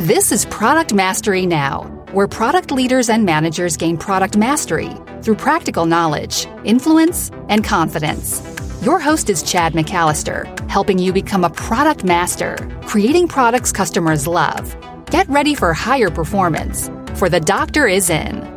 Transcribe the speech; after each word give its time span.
This 0.00 0.30
is 0.30 0.44
Product 0.44 0.92
Mastery 0.92 1.46
Now, 1.46 1.84
where 2.12 2.28
product 2.28 2.70
leaders 2.70 3.08
and 3.08 3.24
managers 3.24 3.78
gain 3.78 3.96
product 3.96 4.36
mastery 4.36 4.90
through 5.22 5.36
practical 5.36 5.86
knowledge, 5.86 6.46
influence, 6.64 7.30
and 7.48 7.64
confidence. 7.64 8.42
Your 8.82 9.00
host 9.00 9.30
is 9.30 9.42
Chad 9.42 9.72
McAllister, 9.72 10.44
helping 10.68 10.98
you 10.98 11.14
become 11.14 11.44
a 11.44 11.50
product 11.50 12.04
master, 12.04 12.56
creating 12.82 13.28
products 13.28 13.72
customers 13.72 14.26
love. 14.26 14.76
Get 15.06 15.26
ready 15.30 15.54
for 15.54 15.72
higher 15.72 16.10
performance, 16.10 16.90
for 17.14 17.30
the 17.30 17.40
doctor 17.40 17.86
is 17.86 18.10
in. 18.10 18.55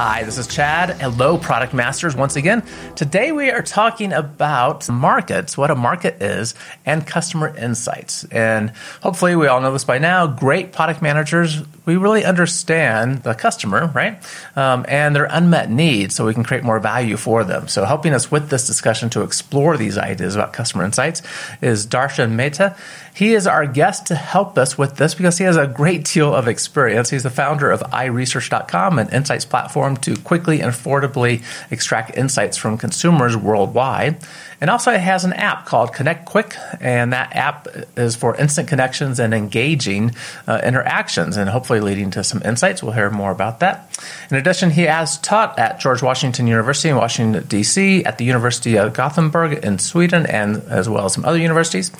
Hi, 0.00 0.22
this 0.22 0.38
is 0.38 0.46
Chad. 0.46 0.90
Hello, 1.00 1.36
Product 1.36 1.74
Masters. 1.74 2.14
Once 2.14 2.36
again, 2.36 2.62
today 2.94 3.32
we 3.32 3.50
are 3.50 3.62
talking 3.62 4.12
about 4.12 4.88
markets, 4.88 5.58
what 5.58 5.72
a 5.72 5.74
market 5.74 6.22
is, 6.22 6.54
and 6.86 7.04
customer 7.04 7.48
insights. 7.56 8.22
And 8.22 8.70
hopefully, 9.02 9.34
we 9.34 9.48
all 9.48 9.60
know 9.60 9.72
this 9.72 9.82
by 9.82 9.98
now. 9.98 10.28
Great 10.28 10.70
product 10.70 11.02
managers, 11.02 11.64
we 11.84 11.96
really 11.96 12.24
understand 12.24 13.24
the 13.24 13.34
customer, 13.34 13.90
right? 13.92 14.22
Um, 14.54 14.86
and 14.86 15.16
their 15.16 15.26
unmet 15.28 15.68
needs 15.68 16.14
so 16.14 16.26
we 16.26 16.32
can 16.32 16.44
create 16.44 16.62
more 16.62 16.78
value 16.78 17.16
for 17.16 17.42
them. 17.42 17.66
So, 17.66 17.84
helping 17.84 18.14
us 18.14 18.30
with 18.30 18.50
this 18.50 18.68
discussion 18.68 19.10
to 19.10 19.22
explore 19.22 19.76
these 19.76 19.98
ideas 19.98 20.36
about 20.36 20.52
customer 20.52 20.84
insights 20.84 21.22
is 21.60 21.88
Darshan 21.88 22.36
Mehta. 22.36 22.76
He 23.18 23.34
is 23.34 23.48
our 23.48 23.66
guest 23.66 24.06
to 24.06 24.14
help 24.14 24.56
us 24.56 24.78
with 24.78 24.94
this 24.94 25.16
because 25.16 25.38
he 25.38 25.44
has 25.44 25.56
a 25.56 25.66
great 25.66 26.04
deal 26.04 26.32
of 26.32 26.46
experience. 26.46 27.10
He's 27.10 27.24
the 27.24 27.30
founder 27.30 27.68
of 27.68 27.80
iResearch.com, 27.80 28.96
an 29.00 29.08
insights 29.08 29.44
platform 29.44 29.96
to 29.96 30.14
quickly 30.18 30.60
and 30.60 30.72
affordably 30.72 31.42
extract 31.68 32.16
insights 32.16 32.56
from 32.56 32.78
consumers 32.78 33.36
worldwide. 33.36 34.18
And 34.60 34.70
also, 34.70 34.92
it 34.92 35.00
has 35.00 35.24
an 35.24 35.32
app 35.32 35.66
called 35.66 35.92
Connect 35.92 36.26
Quick, 36.26 36.54
and 36.80 37.12
that 37.12 37.34
app 37.34 37.66
is 37.96 38.14
for 38.14 38.36
instant 38.36 38.68
connections 38.68 39.18
and 39.20 39.32
engaging 39.32 40.14
uh, 40.46 40.60
interactions, 40.64 41.36
and 41.36 41.48
hopefully 41.48 41.80
leading 41.80 42.10
to 42.12 42.24
some 42.24 42.42
insights. 42.44 42.82
We'll 42.82 42.92
hear 42.92 43.10
more 43.10 43.30
about 43.30 43.60
that. 43.60 43.88
In 44.30 44.36
addition, 44.36 44.70
he 44.70 44.82
has 44.82 45.18
taught 45.18 45.58
at 45.58 45.78
George 45.78 46.02
Washington 46.02 46.48
University 46.48 46.88
in 46.88 46.96
Washington, 46.96 47.44
D.C., 47.46 48.04
at 48.04 48.18
the 48.18 48.24
University 48.24 48.76
of 48.76 48.94
Gothenburg 48.94 49.64
in 49.64 49.78
Sweden, 49.78 50.26
and 50.26 50.56
as 50.64 50.88
well 50.88 51.04
as 51.04 51.14
some 51.14 51.24
other 51.24 51.38
universities. 51.38 51.92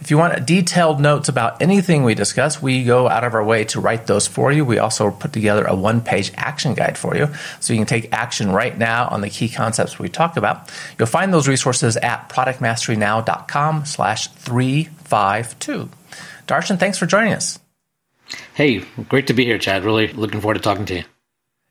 If 0.00 0.10
you 0.10 0.18
want 0.18 0.44
detailed 0.44 0.61
notes 1.00 1.28
about 1.28 1.60
anything 1.62 2.04
we 2.04 2.14
discuss, 2.14 2.60
we 2.62 2.84
go 2.84 3.08
out 3.08 3.24
of 3.24 3.34
our 3.34 3.44
way 3.44 3.64
to 3.66 3.80
write 3.80 4.06
those 4.06 4.26
for 4.26 4.52
you. 4.52 4.64
We 4.64 4.78
also 4.78 5.10
put 5.10 5.32
together 5.32 5.64
a 5.64 5.74
one 5.74 6.00
page 6.00 6.32
action 6.34 6.74
guide 6.74 6.98
for 6.98 7.16
you 7.16 7.28
so 7.60 7.72
you 7.72 7.78
can 7.78 7.86
take 7.86 8.12
action 8.12 8.50
right 8.50 8.76
now 8.76 9.08
on 9.08 9.20
the 9.20 9.30
key 9.30 9.48
concepts 9.48 9.98
we 9.98 10.08
talk 10.08 10.36
about. 10.36 10.70
You'll 10.98 11.06
find 11.06 11.32
those 11.32 11.48
resources 11.48 11.96
at 11.96 12.28
productmasterynow.com 12.28 13.84
slash 13.84 14.28
352. 14.28 15.88
Darshan, 16.46 16.78
thanks 16.78 16.98
for 16.98 17.06
joining 17.06 17.32
us. 17.32 17.58
Hey, 18.54 18.78
great 19.08 19.26
to 19.28 19.34
be 19.34 19.44
here, 19.44 19.58
Chad. 19.58 19.84
Really 19.84 20.08
looking 20.08 20.40
forward 20.40 20.54
to 20.54 20.60
talking 20.60 20.86
to 20.86 20.94
you. 20.96 21.04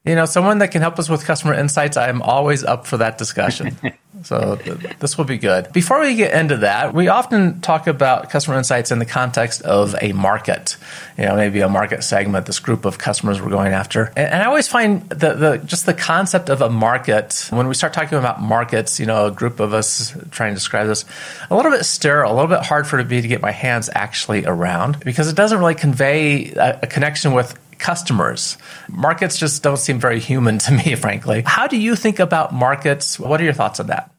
You 0.03 0.15
know, 0.15 0.25
someone 0.25 0.57
that 0.59 0.71
can 0.71 0.81
help 0.81 0.97
us 0.97 1.09
with 1.09 1.25
customer 1.25 1.53
insights, 1.53 1.95
I'm 1.95 2.23
always 2.23 2.63
up 2.63 2.87
for 2.87 2.97
that 2.97 3.19
discussion. 3.19 3.77
so 4.23 4.55
th- 4.55 4.97
this 4.97 5.15
will 5.15 5.25
be 5.25 5.37
good. 5.37 5.71
Before 5.73 5.99
we 5.99 6.15
get 6.15 6.33
into 6.33 6.57
that, 6.57 6.95
we 6.95 7.07
often 7.07 7.61
talk 7.61 7.85
about 7.85 8.31
customer 8.31 8.57
insights 8.57 8.89
in 8.89 8.97
the 8.97 9.05
context 9.05 9.61
of 9.61 9.95
a 10.01 10.11
market, 10.13 10.75
you 11.19 11.25
know, 11.25 11.35
maybe 11.35 11.59
a 11.59 11.69
market 11.69 12.03
segment, 12.03 12.47
this 12.47 12.57
group 12.57 12.85
of 12.85 12.97
customers 12.97 13.39
we're 13.39 13.51
going 13.51 13.73
after. 13.73 14.05
And, 14.15 14.31
and 14.31 14.41
I 14.41 14.45
always 14.45 14.67
find 14.67 15.07
the, 15.09 15.35
the 15.35 15.61
just 15.65 15.85
the 15.85 15.93
concept 15.93 16.49
of 16.49 16.61
a 16.61 16.69
market, 16.71 17.47
when 17.51 17.67
we 17.67 17.75
start 17.75 17.93
talking 17.93 18.17
about 18.17 18.41
markets, 18.41 18.99
you 18.99 19.05
know, 19.05 19.27
a 19.27 19.31
group 19.31 19.59
of 19.59 19.71
us 19.71 20.15
trying 20.31 20.49
to 20.49 20.55
describe 20.55 20.87
this, 20.87 21.05
a 21.51 21.55
little 21.55 21.71
bit 21.71 21.85
sterile, 21.85 22.31
a 22.31 22.33
little 22.33 22.49
bit 22.49 22.65
hard 22.65 22.87
for 22.87 23.03
me 23.03 23.21
to 23.21 23.27
get 23.27 23.39
my 23.39 23.51
hands 23.51 23.87
actually 23.93 24.45
around 24.45 24.99
because 25.01 25.29
it 25.29 25.35
doesn't 25.35 25.59
really 25.59 25.75
convey 25.75 26.53
a, 26.53 26.79
a 26.81 26.87
connection 26.87 27.33
with 27.33 27.55
customers. 27.81 28.57
Markets 28.87 29.37
just 29.37 29.61
don't 29.61 29.77
seem 29.77 29.99
very 29.99 30.19
human 30.19 30.57
to 30.59 30.71
me, 30.71 30.95
frankly. 31.05 31.43
How 31.45 31.67
do 31.67 31.77
you 31.77 31.95
think 31.95 32.19
about 32.19 32.53
markets? 32.53 33.19
What 33.19 33.41
are 33.41 33.43
your 33.43 33.53
thoughts 33.53 33.79
on 33.79 33.87
that? 33.87 34.13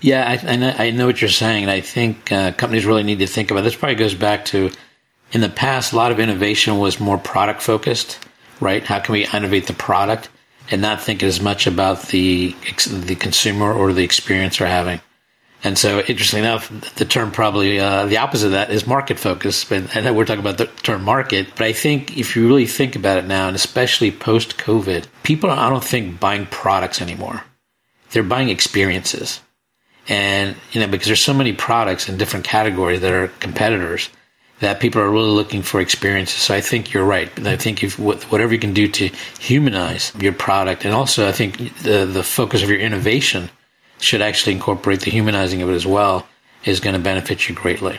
Yeah, 0.00 0.26
I, 0.26 0.52
I, 0.52 0.56
know, 0.56 0.74
I 0.78 0.90
know, 0.90 1.06
what 1.06 1.20
you're 1.20 1.28
saying, 1.28 1.64
and 1.64 1.70
I 1.70 1.80
think 1.80 2.30
uh, 2.30 2.52
companies 2.52 2.86
really 2.86 3.02
need 3.02 3.18
to 3.18 3.26
think 3.26 3.50
about 3.50 3.64
this. 3.64 3.74
Probably 3.74 3.96
goes 3.96 4.14
back 4.14 4.44
to 4.46 4.70
in 5.32 5.40
the 5.40 5.48
past, 5.48 5.92
a 5.92 5.96
lot 5.96 6.12
of 6.12 6.20
innovation 6.20 6.78
was 6.78 7.00
more 7.00 7.18
product 7.18 7.62
focused, 7.62 8.18
right? 8.60 8.82
How 8.82 9.00
can 9.00 9.12
we 9.12 9.26
innovate 9.26 9.66
the 9.66 9.72
product 9.72 10.28
and 10.70 10.82
not 10.82 11.02
think 11.02 11.22
as 11.22 11.40
much 11.40 11.66
about 11.66 12.02
the 12.08 12.54
the 12.88 13.16
consumer 13.16 13.72
or 13.72 13.92
the 13.92 14.04
experience 14.04 14.58
they're 14.58 14.68
having? 14.68 15.00
And 15.66 15.76
so, 15.76 15.98
interestingly 15.98 16.46
enough, 16.46 16.70
the 16.94 17.04
term 17.04 17.32
probably 17.32 17.80
uh, 17.80 18.06
the 18.06 18.18
opposite 18.18 18.46
of 18.46 18.52
that 18.52 18.70
is 18.70 18.86
market 18.86 19.18
focus. 19.18 19.68
And 19.72 20.16
we're 20.16 20.24
talking 20.24 20.38
about 20.38 20.58
the 20.58 20.66
term 20.66 21.02
market, 21.02 21.48
but 21.56 21.62
I 21.62 21.72
think 21.72 22.16
if 22.16 22.36
you 22.36 22.46
really 22.46 22.66
think 22.66 22.94
about 22.94 23.18
it 23.18 23.24
now, 23.24 23.48
and 23.48 23.56
especially 23.56 24.12
post 24.12 24.58
COVID, 24.58 25.06
people 25.24 25.50
are, 25.50 25.58
I 25.58 25.68
don't 25.68 25.82
think, 25.82 26.20
buying 26.20 26.46
products 26.46 27.02
anymore. 27.02 27.42
They're 28.12 28.22
buying 28.22 28.48
experiences. 28.48 29.40
And, 30.06 30.54
you 30.70 30.80
know, 30.80 30.86
because 30.86 31.08
there's 31.08 31.20
so 31.20 31.34
many 31.34 31.52
products 31.52 32.08
in 32.08 32.16
different 32.16 32.44
categories 32.44 33.00
that 33.00 33.12
are 33.12 33.26
competitors 33.40 34.08
that 34.60 34.78
people 34.78 35.02
are 35.02 35.10
really 35.10 35.32
looking 35.32 35.62
for 35.62 35.80
experiences. 35.80 36.42
So 36.42 36.54
I 36.54 36.60
think 36.60 36.92
you're 36.92 37.04
right. 37.04 37.28
I 37.44 37.56
think 37.56 37.82
if 37.82 37.98
whatever 37.98 38.54
you 38.54 38.60
can 38.60 38.72
do 38.72 38.86
to 38.86 39.10
humanize 39.40 40.12
your 40.16 40.32
product, 40.32 40.84
and 40.84 40.94
also 40.94 41.26
I 41.26 41.32
think 41.32 41.76
the, 41.78 42.06
the 42.06 42.22
focus 42.22 42.62
of 42.62 42.70
your 42.70 42.78
innovation 42.78 43.50
should 44.00 44.22
actually 44.22 44.54
incorporate 44.54 45.00
the 45.00 45.10
humanizing 45.10 45.62
of 45.62 45.70
it 45.70 45.74
as 45.74 45.86
well 45.86 46.26
is 46.64 46.80
going 46.80 46.94
to 46.94 47.00
benefit 47.00 47.48
you 47.48 47.54
greatly. 47.54 47.98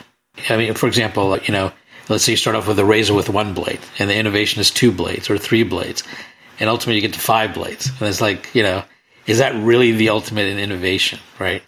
I 0.50 0.58
mean, 0.58 0.74
for 0.74 0.88
example, 0.88 1.38
you 1.40 1.52
know, 1.52 1.72
let's 2.09 2.24
say 2.24 2.34
you 2.34 2.38
start 2.38 2.56
off 2.56 2.68
with 2.68 2.80
a 2.80 2.85
razor 2.85 3.13
with 3.13 3.30
one 3.30 3.53
blade 3.53 3.80
and 3.97 4.09
the 4.09 4.16
innovation 4.16 4.62
is 4.62 4.72
two 4.72 4.91
blades 4.91 5.30
or 5.30 5.38
three 5.38 5.63
blades 5.63 6.03
and 6.59 6.69
ultimately 6.69 6.96
you 6.96 7.02
get 7.02 7.13
to 7.13 7.19
five 7.19 7.53
blades. 7.53 7.90
And 8.00 8.08
it's 8.08 8.22
like, 8.22 8.53
you 8.53 8.63
know, 8.63 8.84
is 9.25 9.40
that 9.40 9.56
really 9.56 9.91
the 9.91 10.09
ultimate 10.09 10.47
in 10.47 10.58
innovation, 10.58 11.19
right? 11.40 11.62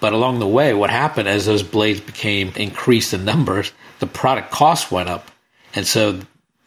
But 0.00 0.12
along 0.12 0.38
the 0.38 0.48
way, 0.48 0.74
what 0.74 0.90
happened 0.90 1.28
as 1.28 1.46
those 1.46 1.62
blades 1.62 2.00
became 2.00 2.52
increased 2.56 3.14
in 3.14 3.24
numbers, 3.24 3.72
the 4.00 4.06
product 4.06 4.50
cost 4.50 4.90
went 4.90 5.08
up. 5.08 5.30
And 5.74 5.86
so 5.86 6.20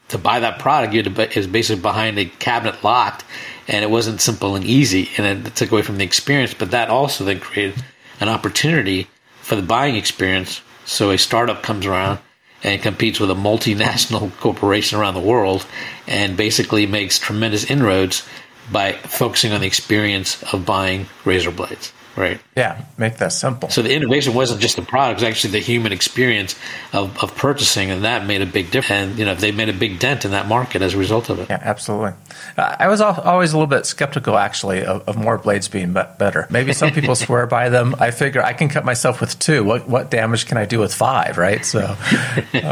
to 0.10 0.18
buy 0.18 0.40
that 0.40 0.60
product, 0.60 0.94
you 0.94 1.04
had 1.04 1.16
to, 1.16 1.40
was 1.40 1.48
basically 1.48 1.82
behind 1.82 2.18
a 2.18 2.26
cabinet 2.26 2.84
locked 2.84 3.26
and 3.68 3.84
it 3.84 3.90
wasn't 3.90 4.22
simple 4.22 4.56
and 4.56 4.66
easy, 4.66 5.10
and 5.18 5.46
it 5.46 5.56
took 5.56 5.72
away 5.72 5.82
from 5.82 5.98
the 5.98 6.04
experience. 6.04 6.54
But 6.54 6.72
that 6.72 6.90
also 6.90 7.24
then 7.24 7.40
created 7.40 7.84
an 8.20 8.30
opportunity 8.30 9.08
for 9.42 9.56
the 9.56 9.62
buying 9.62 9.96
experience. 9.96 10.62
So 10.86 11.12
a 11.12 11.18
startup 11.18 11.64
comes 11.64 11.86
around 11.86 12.20
and 12.64 12.82
competes 12.82 13.20
with 13.20 13.30
a 13.30 13.36
multinational 13.36 14.36
corporation 14.40 15.00
around 15.00 15.14
the 15.14 15.20
world, 15.20 15.66
and 16.08 16.38
basically 16.38 16.86
makes 16.86 17.20
tremendous 17.20 17.70
inroads 17.70 18.28
by 18.72 18.94
focusing 18.94 19.54
on 19.54 19.62
the 19.62 19.68
experience 19.68 20.42
of 20.54 20.66
buying 20.66 21.08
razor 21.26 21.52
blades 21.52 21.94
right? 22.18 22.40
Yeah, 22.56 22.84
make 22.98 23.18
that 23.18 23.32
simple. 23.32 23.70
So 23.70 23.82
the 23.82 23.94
innovation 23.94 24.34
wasn't 24.34 24.62
just 24.62 24.76
the 24.76 24.82
product; 24.82 25.22
it 25.22 25.26
was 25.26 25.32
actually 25.32 25.52
the 25.52 25.60
human 25.60 25.92
experience 25.92 26.56
of, 26.94 27.18
of 27.24 27.36
purchasing, 27.36 27.92
and 27.92 28.04
that 28.04 28.26
made 28.26 28.42
a 28.42 28.46
big 28.46 28.72
difference. 28.72 29.12
And 29.12 29.20
you 29.20 29.26
know, 29.26 29.36
they 29.36 29.52
made 29.52 29.70
a 29.70 29.74
big 29.74 30.00
dent 30.00 30.26
in 30.26 30.32
that 30.32 30.48
market 30.48 30.82
as 30.82 30.94
a 30.94 30.98
result 30.98 31.30
of 31.30 31.40
it. 31.40 31.50
Yeah, 31.50 31.60
absolutely. 31.62 32.14
Uh, 32.58 32.76
I 32.80 32.88
was 32.88 33.02
always 33.02 33.54
a 33.54 33.58
little 33.58 33.68
bit 33.68 33.86
skeptical, 33.86 34.38
actually, 34.38 34.84
of, 34.84 35.08
of 35.08 35.18
more 35.18 35.38
blades 35.38 35.68
being 35.68 35.94
better. 35.94 36.48
Maybe 36.50 36.74
some 36.74 36.92
people 36.92 37.16
swear 37.28 37.46
by 37.48 37.70
them. 37.70 37.96
I 38.00 38.12
figure 38.12 38.44
I 38.44 38.54
can 38.54 38.70
cut 38.70 38.84
myself 38.86 39.22
with 39.22 39.38
two. 39.40 39.64
What 39.64 39.88
what 39.88 40.10
damage 40.10 40.48
can 40.48 40.58
I 40.58 40.66
do 40.66 40.80
with 40.80 40.94
five? 40.94 41.38
Right. 41.38 41.64
So 41.66 41.80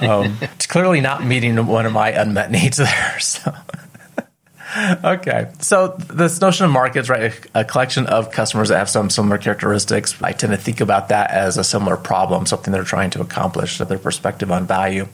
um, 0.01 0.37
it's 0.41 0.67
clearly 0.67 1.01
not 1.01 1.23
meeting 1.23 1.55
one 1.67 1.85
of 1.85 1.93
my 1.93 2.09
unmet 2.09 2.51
needs 2.51 2.77
there. 2.77 3.19
So 3.25 3.53
okay. 5.03 5.51
So 5.59 5.95
this 6.09 6.41
notion 6.41 6.65
of 6.65 6.71
markets, 6.71 7.09
right? 7.09 7.33
A 7.53 7.63
collection 7.63 8.07
of 8.07 8.31
customers 8.31 8.69
that 8.69 8.77
have 8.77 8.89
some 8.89 9.09
similar 9.09 9.37
characteristics. 9.37 10.21
I 10.21 10.31
tend 10.31 10.51
to 10.51 10.57
think 10.57 10.81
about 10.81 11.09
that 11.09 11.31
as 11.31 11.57
a 11.57 11.63
similar 11.63 11.97
problem, 11.97 12.45
something 12.45 12.71
they're 12.71 12.83
trying 12.83 13.11
to 13.11 13.21
accomplish, 13.21 13.77
their 13.77 13.99
perspective 13.99 14.51
on 14.51 14.67
value. 14.67 15.07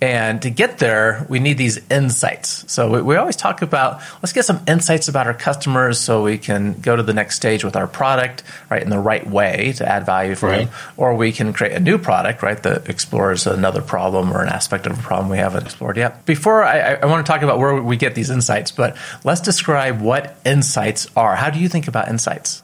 And 0.00 0.42
to 0.42 0.50
get 0.50 0.78
there, 0.78 1.24
we 1.30 1.38
need 1.38 1.56
these 1.56 1.78
insights. 1.90 2.70
So 2.70 2.90
we, 2.90 3.00
we, 3.00 3.16
always 3.16 3.36
talk 3.36 3.62
about 3.62 4.02
let's 4.22 4.34
get 4.34 4.44
some 4.44 4.60
insights 4.68 5.08
about 5.08 5.26
our 5.26 5.32
customers 5.32 5.98
so 5.98 6.22
we 6.22 6.36
can 6.36 6.74
go 6.74 6.94
to 6.94 7.02
the 7.02 7.14
next 7.14 7.36
stage 7.36 7.64
with 7.64 7.76
our 7.76 7.86
product, 7.86 8.42
right, 8.68 8.82
in 8.82 8.90
the 8.90 8.98
right 8.98 9.26
way 9.26 9.72
to 9.76 9.88
add 9.88 10.04
value 10.04 10.34
for 10.34 10.50
right. 10.50 10.68
them. 10.68 10.74
Or 10.98 11.14
we 11.14 11.32
can 11.32 11.54
create 11.54 11.72
a 11.72 11.80
new 11.80 11.96
product, 11.96 12.42
right, 12.42 12.62
that 12.62 12.90
explores 12.90 13.46
another 13.46 13.80
problem 13.80 14.32
or 14.32 14.42
an 14.42 14.50
aspect 14.50 14.86
of 14.86 14.98
a 14.98 15.02
problem 15.02 15.30
we 15.30 15.38
haven't 15.38 15.64
explored 15.64 15.96
yet. 15.96 16.26
Before 16.26 16.62
I, 16.62 16.96
I 16.96 17.06
want 17.06 17.24
to 17.24 17.32
talk 17.32 17.40
about 17.40 17.58
where 17.58 17.80
we 17.80 17.96
get 17.96 18.14
these 18.14 18.28
insights, 18.28 18.72
but 18.72 18.95
let's 19.24 19.40
describe 19.40 20.00
what 20.00 20.38
insights 20.44 21.06
are. 21.16 21.36
How 21.36 21.50
do 21.50 21.58
you 21.58 21.68
think 21.68 21.88
about 21.88 22.08
insights? 22.08 22.62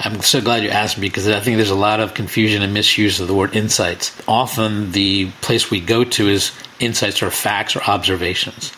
I'm 0.00 0.20
so 0.20 0.40
glad 0.40 0.62
you 0.62 0.68
asked 0.68 0.96
me 0.96 1.08
because 1.08 1.26
I 1.26 1.40
think 1.40 1.56
there's 1.56 1.70
a 1.70 1.74
lot 1.74 1.98
of 1.98 2.14
confusion 2.14 2.62
and 2.62 2.72
misuse 2.72 3.18
of 3.18 3.26
the 3.26 3.34
word 3.34 3.56
insights. 3.56 4.16
Often 4.28 4.92
the 4.92 5.30
place 5.40 5.72
we 5.72 5.80
go 5.80 6.04
to 6.04 6.28
is 6.28 6.52
insights 6.78 7.20
or 7.20 7.30
facts 7.30 7.74
or 7.74 7.82
observations. 7.82 8.72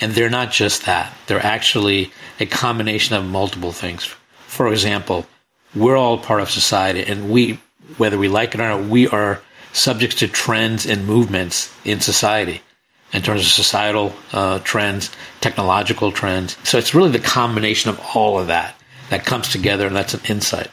And 0.00 0.12
they're 0.12 0.30
not 0.30 0.50
just 0.50 0.86
that. 0.86 1.14
They're 1.26 1.44
actually 1.44 2.10
a 2.40 2.46
combination 2.46 3.14
of 3.16 3.24
multiple 3.26 3.72
things. 3.72 4.04
For 4.46 4.72
example, 4.72 5.26
we're 5.74 5.96
all 5.96 6.16
part 6.16 6.40
of 6.40 6.50
society 6.50 7.04
and 7.04 7.30
we, 7.30 7.60
whether 7.98 8.16
we 8.16 8.28
like 8.28 8.54
it 8.54 8.60
or 8.60 8.68
not, 8.68 8.84
we 8.84 9.08
are 9.08 9.42
subject 9.74 10.18
to 10.18 10.28
trends 10.28 10.86
and 10.86 11.06
movements 11.06 11.70
in 11.84 12.00
society. 12.00 12.62
In 13.12 13.22
terms 13.22 13.42
of 13.42 13.46
societal 13.46 14.12
uh, 14.32 14.58
trends, 14.60 15.10
technological 15.40 16.12
trends. 16.12 16.56
So 16.64 16.78
it's 16.78 16.94
really 16.94 17.10
the 17.10 17.18
combination 17.18 17.90
of 17.90 18.00
all 18.14 18.38
of 18.38 18.46
that 18.46 18.74
that 19.10 19.26
comes 19.26 19.50
together, 19.50 19.86
and 19.86 19.94
that's 19.94 20.14
an 20.14 20.22
insight. 20.28 20.70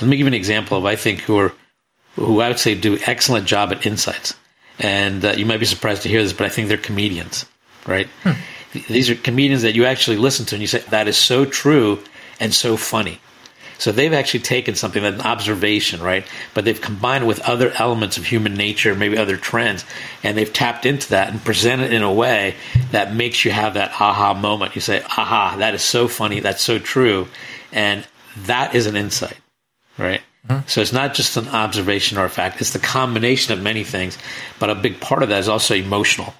Let 0.00 0.08
me 0.08 0.16
give 0.16 0.24
you 0.24 0.28
an 0.28 0.34
example 0.34 0.78
of 0.78 0.84
I 0.84 0.96
think 0.96 1.20
who 1.20 1.38
are 1.38 1.52
who 2.16 2.40
I 2.40 2.48
would 2.48 2.58
say 2.58 2.74
do 2.74 2.98
excellent 3.06 3.46
job 3.46 3.72
at 3.72 3.86
insights. 3.86 4.34
And 4.78 5.24
uh, 5.24 5.32
you 5.32 5.46
might 5.46 5.60
be 5.60 5.66
surprised 5.66 6.02
to 6.02 6.08
hear 6.08 6.22
this, 6.22 6.32
but 6.32 6.46
I 6.46 6.48
think 6.48 6.68
they're 6.68 6.78
comedians, 6.78 7.46
right? 7.86 8.06
Hmm. 8.22 8.32
These 8.88 9.10
are 9.10 9.14
comedians 9.14 9.62
that 9.62 9.74
you 9.74 9.84
actually 9.84 10.16
listen 10.16 10.46
to 10.46 10.54
and 10.54 10.62
you 10.62 10.68
say, 10.68 10.78
that 10.90 11.08
is 11.08 11.16
so 11.16 11.44
true 11.44 12.02
and 12.38 12.54
so 12.54 12.76
funny. 12.76 13.20
So 13.80 13.92
they've 13.92 14.12
actually 14.12 14.40
taken 14.40 14.74
something, 14.74 15.02
an 15.02 15.22
observation, 15.22 16.02
right? 16.02 16.26
But 16.52 16.66
they've 16.66 16.80
combined 16.80 17.26
with 17.26 17.40
other 17.40 17.72
elements 17.78 18.18
of 18.18 18.26
human 18.26 18.52
nature, 18.52 18.94
maybe 18.94 19.16
other 19.16 19.38
trends, 19.38 19.86
and 20.22 20.36
they've 20.36 20.52
tapped 20.52 20.84
into 20.84 21.08
that 21.10 21.30
and 21.30 21.42
presented 21.42 21.86
it 21.86 21.94
in 21.94 22.02
a 22.02 22.12
way 22.12 22.56
that 22.92 23.14
makes 23.14 23.42
you 23.42 23.50
have 23.50 23.74
that 23.74 23.98
aha 23.98 24.34
moment. 24.34 24.74
You 24.74 24.82
say, 24.82 25.02
aha, 25.02 25.56
that 25.58 25.74
is 25.74 25.80
so 25.80 26.08
funny, 26.08 26.40
that's 26.40 26.62
so 26.62 26.78
true. 26.78 27.28
And 27.72 28.06
that 28.44 28.74
is 28.74 28.86
an 28.86 28.96
insight, 28.96 29.38
right? 29.96 30.20
Mm-hmm. 30.46 30.68
So 30.68 30.82
it's 30.82 30.92
not 30.92 31.14
just 31.14 31.38
an 31.38 31.48
observation 31.48 32.18
or 32.18 32.26
a 32.26 32.30
fact, 32.30 32.60
it's 32.60 32.74
the 32.74 32.78
combination 32.78 33.54
of 33.54 33.62
many 33.62 33.82
things. 33.82 34.18
But 34.58 34.68
a 34.68 34.74
big 34.74 35.00
part 35.00 35.22
of 35.22 35.30
that 35.30 35.38
is 35.38 35.48
also 35.48 35.74
emotional 35.74 36.34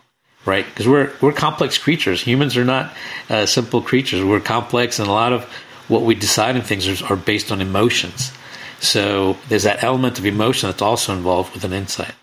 right? 0.47 0.65
Because 0.65 0.89
we're 0.89 1.13
we're 1.21 1.33
complex 1.33 1.77
creatures. 1.77 2.23
Humans 2.23 2.57
are 2.57 2.65
not 2.65 2.93
uh, 3.29 3.45
simple 3.45 3.83
creatures. 3.83 4.25
We're 4.25 4.41
complex, 4.41 4.99
and 4.99 5.07
a 5.07 5.13
lot 5.13 5.35
of 5.35 5.47
what 5.91 6.03
we 6.03 6.15
decide 6.15 6.57
in 6.57 6.63
things 6.63 6.89
are, 6.89 7.13
are 7.13 7.17
based 7.17 7.53
on 7.53 7.61
emotions. 7.61 8.33
So 8.81 9.37
there's 9.49 9.65
that 9.65 9.85
element 9.85 10.19
of 10.19 10.25
emotion 10.25 10.71
that's 10.71 10.83
also 10.83 11.13
involved 11.13 11.53
with 11.53 11.65
an 11.65 11.73
insight. 11.73 12.15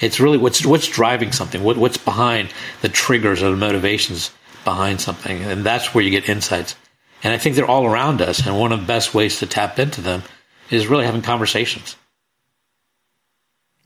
It's 0.00 0.20
really 0.20 0.38
what's 0.38 0.64
what's 0.66 0.88
driving 0.88 1.32
something, 1.32 1.62
what, 1.62 1.76
what's 1.76 1.96
behind 1.96 2.52
the 2.82 2.88
triggers 2.88 3.42
or 3.42 3.50
the 3.50 3.56
motivations 3.56 4.30
behind 4.64 5.00
something, 5.00 5.42
and 5.42 5.64
that's 5.64 5.94
where 5.94 6.04
you 6.04 6.10
get 6.10 6.28
insights. 6.28 6.76
And 7.22 7.32
I 7.32 7.38
think 7.38 7.56
they're 7.56 7.66
all 7.66 7.86
around 7.86 8.20
us, 8.20 8.46
and 8.46 8.58
one 8.58 8.72
of 8.72 8.80
the 8.80 8.86
best 8.86 9.14
ways 9.14 9.38
to 9.38 9.46
tap 9.46 9.78
into 9.78 10.00
them 10.00 10.22
is 10.70 10.86
really 10.86 11.06
having 11.06 11.22
conversations. 11.22 11.96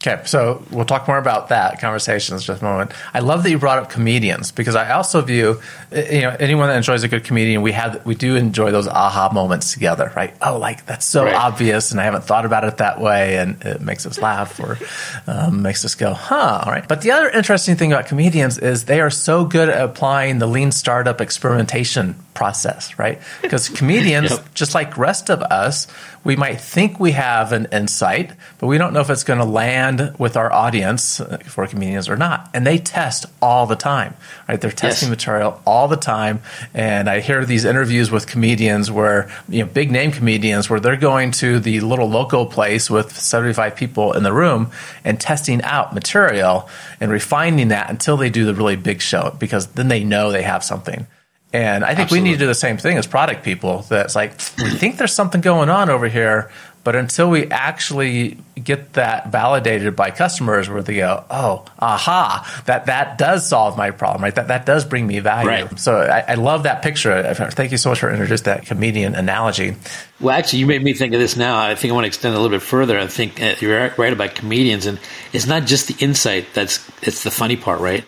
Okay, 0.06 0.22
so 0.26 0.64
we'll 0.70 0.84
talk 0.84 1.08
more 1.08 1.18
about 1.18 1.48
that 1.48 1.80
conversations 1.80 2.44
just 2.44 2.62
a 2.62 2.64
moment. 2.64 2.92
I 3.12 3.18
love 3.18 3.42
that 3.42 3.50
you 3.50 3.58
brought 3.58 3.78
up 3.78 3.90
comedians 3.90 4.52
because 4.52 4.76
I 4.76 4.92
also 4.92 5.20
view, 5.22 5.60
eh, 5.90 6.14
you 6.14 6.20
know, 6.20 6.36
anyone 6.38 6.68
that 6.68 6.76
enjoys 6.76 7.02
a 7.02 7.08
good 7.08 7.24
comedian, 7.24 7.62
we 7.62 7.72
have, 7.72 8.06
we 8.06 8.14
do 8.14 8.36
enjoy 8.36 8.70
those 8.70 8.86
aha 8.86 9.32
moments 9.32 9.72
together, 9.72 10.12
right? 10.14 10.36
Oh, 10.40 10.56
like 10.56 10.86
that's 10.86 11.04
so 11.04 11.24
right. 11.24 11.34
obvious, 11.34 11.90
and 11.90 12.00
I 12.00 12.04
haven't 12.04 12.22
thought 12.22 12.46
about 12.46 12.62
it 12.62 12.76
that 12.76 13.00
way, 13.00 13.38
and 13.38 13.60
it 13.64 13.80
makes 13.80 14.06
us 14.06 14.20
laugh 14.20 14.60
or 14.60 14.78
um, 15.26 15.62
makes 15.62 15.84
us 15.84 15.96
go, 15.96 16.14
huh? 16.14 16.62
All 16.64 16.70
right. 16.70 16.86
But 16.86 17.02
the 17.02 17.10
other 17.10 17.28
interesting 17.28 17.74
thing 17.74 17.90
about 17.90 18.06
comedians 18.06 18.56
is 18.56 18.84
they 18.84 19.00
are 19.00 19.10
so 19.10 19.46
good 19.46 19.68
at 19.68 19.82
applying 19.82 20.38
the 20.38 20.46
lean 20.46 20.70
startup 20.70 21.20
experimentation 21.20 22.14
process, 22.34 22.96
right? 23.00 23.20
Because 23.42 23.68
comedians, 23.68 24.30
yep. 24.30 24.54
just 24.54 24.76
like 24.76 24.96
rest 24.96 25.28
of 25.28 25.42
us, 25.42 25.88
we 26.24 26.36
might 26.36 26.60
think 26.60 26.98
we 26.98 27.12
have 27.12 27.52
an 27.52 27.68
insight, 27.72 28.32
but 28.58 28.66
we 28.66 28.78
don't 28.78 28.92
know 28.92 29.00
if 29.00 29.10
it's 29.10 29.24
going 29.24 29.38
to 29.38 29.44
land 29.44 30.14
with 30.18 30.36
our 30.36 30.52
audience 30.52 31.20
uh, 31.20 31.38
for 31.44 31.66
comedians 31.66 32.08
or 32.08 32.16
not. 32.16 32.50
And 32.52 32.66
they 32.66 32.78
test 32.78 33.26
all 33.40 33.66
the 33.66 33.76
time, 33.76 34.14
right? 34.48 34.60
They're 34.60 34.70
testing 34.70 35.08
yes. 35.08 35.16
material 35.16 35.60
all 35.66 35.88
the 35.88 35.96
time. 35.96 36.40
And 36.74 37.08
I 37.08 37.20
hear 37.20 37.44
these 37.44 37.64
interviews 37.64 38.10
with 38.10 38.26
comedians 38.26 38.90
where, 38.90 39.30
you 39.48 39.64
know, 39.64 39.70
big 39.70 39.90
name 39.90 40.12
comedians 40.12 40.68
where 40.68 40.80
they're 40.80 40.96
going 40.96 41.30
to 41.32 41.60
the 41.60 41.80
little 41.80 42.08
local 42.08 42.46
place 42.46 42.90
with 42.90 43.16
75 43.18 43.76
people 43.76 44.12
in 44.12 44.22
the 44.22 44.32
room 44.32 44.70
and 45.04 45.20
testing 45.20 45.62
out 45.62 45.94
material 45.94 46.68
and 47.00 47.10
refining 47.10 47.68
that 47.68 47.90
until 47.90 48.16
they 48.16 48.30
do 48.30 48.44
the 48.44 48.54
really 48.54 48.76
big 48.76 49.00
show 49.00 49.36
because 49.38 49.68
then 49.68 49.88
they 49.88 50.04
know 50.04 50.30
they 50.30 50.42
have 50.42 50.64
something. 50.64 51.06
And 51.52 51.82
I 51.82 51.88
think 51.88 52.00
Absolutely. 52.00 52.20
we 52.20 52.28
need 52.28 52.34
to 52.34 52.40
do 52.40 52.46
the 52.46 52.54
same 52.54 52.76
thing 52.76 52.98
as 52.98 53.06
product 53.06 53.42
people. 53.42 53.80
That's 53.82 54.14
like, 54.14 54.32
we 54.58 54.70
think 54.70 54.98
there's 54.98 55.14
something 55.14 55.40
going 55.40 55.70
on 55.70 55.88
over 55.88 56.06
here, 56.08 56.50
but 56.84 56.94
until 56.94 57.30
we 57.30 57.46
actually 57.46 58.38
get 58.62 58.94
that 58.94 59.32
validated 59.32 59.96
by 59.96 60.10
customers 60.10 60.68
where 60.68 60.82
they 60.82 60.96
go, 60.96 61.24
oh, 61.30 61.64
aha, 61.78 62.62
that, 62.66 62.86
that 62.86 63.16
does 63.16 63.48
solve 63.48 63.78
my 63.78 63.90
problem, 63.90 64.22
right? 64.22 64.34
That, 64.34 64.48
that 64.48 64.66
does 64.66 64.84
bring 64.84 65.06
me 65.06 65.20
value. 65.20 65.48
Right. 65.48 65.78
So 65.78 65.96
I, 65.96 66.20
I, 66.28 66.34
love 66.34 66.64
that 66.64 66.82
picture. 66.82 67.34
Thank 67.34 67.72
you 67.72 67.78
so 67.78 67.90
much 67.90 68.00
for 68.00 68.10
introducing 68.10 68.44
that 68.44 68.66
comedian 68.66 69.14
analogy. 69.14 69.74
Well, 70.20 70.36
actually, 70.36 70.60
you 70.60 70.66
made 70.66 70.82
me 70.82 70.92
think 70.92 71.14
of 71.14 71.20
this 71.20 71.36
now. 71.36 71.58
I 71.58 71.74
think 71.74 71.92
I 71.92 71.94
want 71.94 72.04
to 72.04 72.08
extend 72.08 72.34
a 72.34 72.38
little 72.38 72.56
bit 72.56 72.62
further. 72.62 72.98
I 72.98 73.06
think 73.06 73.40
uh, 73.42 73.54
you're 73.60 73.92
right 73.96 74.12
about 74.12 74.34
comedians. 74.34 74.86
And 74.86 75.00
it's 75.32 75.46
not 75.46 75.64
just 75.64 75.88
the 75.88 75.96
insight 76.04 76.46
that's, 76.54 76.86
it's 77.02 77.22
the 77.22 77.30
funny 77.30 77.56
part, 77.56 77.80
right? 77.80 78.04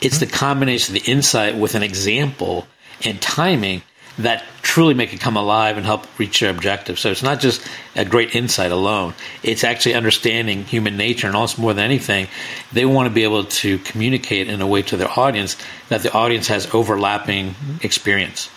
It's 0.00 0.18
mm-hmm. 0.18 0.26
the 0.26 0.32
combination 0.32 0.96
of 0.96 1.02
the 1.02 1.10
insight 1.10 1.56
with 1.56 1.74
an 1.74 1.82
example– 1.82 2.66
and 3.04 3.20
timing 3.20 3.82
that 4.18 4.44
truly 4.62 4.94
make 4.94 5.12
it 5.12 5.20
come 5.20 5.36
alive 5.36 5.76
and 5.76 5.86
help 5.86 6.06
reach 6.18 6.40
your 6.40 6.50
objective. 6.50 6.98
So 6.98 7.10
it's 7.10 7.22
not 7.22 7.40
just 7.40 7.66
a 7.96 8.04
great 8.04 8.34
insight 8.34 8.70
alone. 8.70 9.14
It's 9.42 9.64
actually 9.64 9.94
understanding 9.94 10.64
human 10.64 10.96
nature 10.96 11.26
and 11.26 11.36
also 11.36 11.62
more 11.62 11.72
than 11.72 11.84
anything, 11.84 12.28
they 12.72 12.84
want 12.84 13.08
to 13.08 13.14
be 13.14 13.22
able 13.22 13.44
to 13.44 13.78
communicate 13.78 14.48
in 14.48 14.60
a 14.60 14.66
way 14.66 14.82
to 14.82 14.96
their 14.96 15.18
audience 15.18 15.56
that 15.88 16.02
the 16.02 16.12
audience 16.12 16.48
has 16.48 16.72
overlapping 16.74 17.54
experience. 17.82 18.50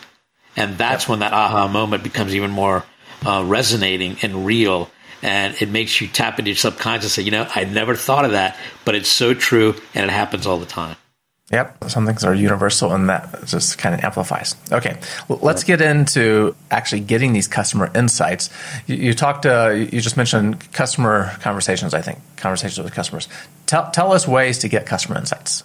And 0.58 0.78
that's 0.78 1.08
when 1.08 1.20
that 1.20 1.34
aha 1.34 1.68
moment 1.68 2.04
becomes 2.04 2.36
even 2.36 2.52
more 2.52 2.86
uh, 3.26 3.44
resonating 3.46 4.18
and 4.22 4.46
real. 4.46 4.90
And 5.22 5.56
it 5.62 5.70
makes 5.70 6.00
you 6.02 6.08
tap 6.08 6.38
into 6.38 6.52
your 6.52 6.58
subconscious 6.58 7.06
and 7.06 7.12
say, 7.12 7.22
you 7.24 7.32
know, 7.32 7.48
I 7.56 7.64
never 7.64 7.96
thought 7.96 8.26
of 8.26 8.32
that, 8.32 8.58
but 8.84 8.96
it's 8.96 9.10
so 9.10 9.34
true 9.34 9.76
and 9.94 10.06
it 10.06 10.12
happens 10.12 10.46
all 10.46 10.60
the 10.60 10.66
time. 10.66 10.98
Yep, 11.52 11.90
some 11.90 12.08
things 12.08 12.24
are 12.24 12.34
universal 12.34 12.92
and 12.92 13.08
that 13.08 13.46
just 13.46 13.78
kind 13.78 13.94
of 13.94 14.04
amplifies. 14.04 14.56
Okay, 14.72 14.98
well, 15.28 15.38
let's 15.44 15.64
get 15.64 15.80
into 15.80 16.56
actually 16.72 17.02
getting 17.02 17.34
these 17.34 17.48
customer 17.48 17.92
insights. 17.94 18.50
You, 18.88 18.96
you 18.96 19.14
talked, 19.14 19.46
uh, 19.46 19.70
you 19.70 20.02
just 20.02 20.18
mentioned 20.18 20.72
customer 20.74 21.38
conversations, 21.42 21.94
I 21.94 22.02
think, 22.02 22.20
conversations 22.36 22.84
with 22.84 22.94
customers. 22.94 23.28
Tell, 23.68 23.92
tell 23.92 24.12
us 24.12 24.28
ways 24.28 24.58
to 24.60 24.68
get 24.68 24.88
customer 24.88 25.20
insights. 25.20 25.64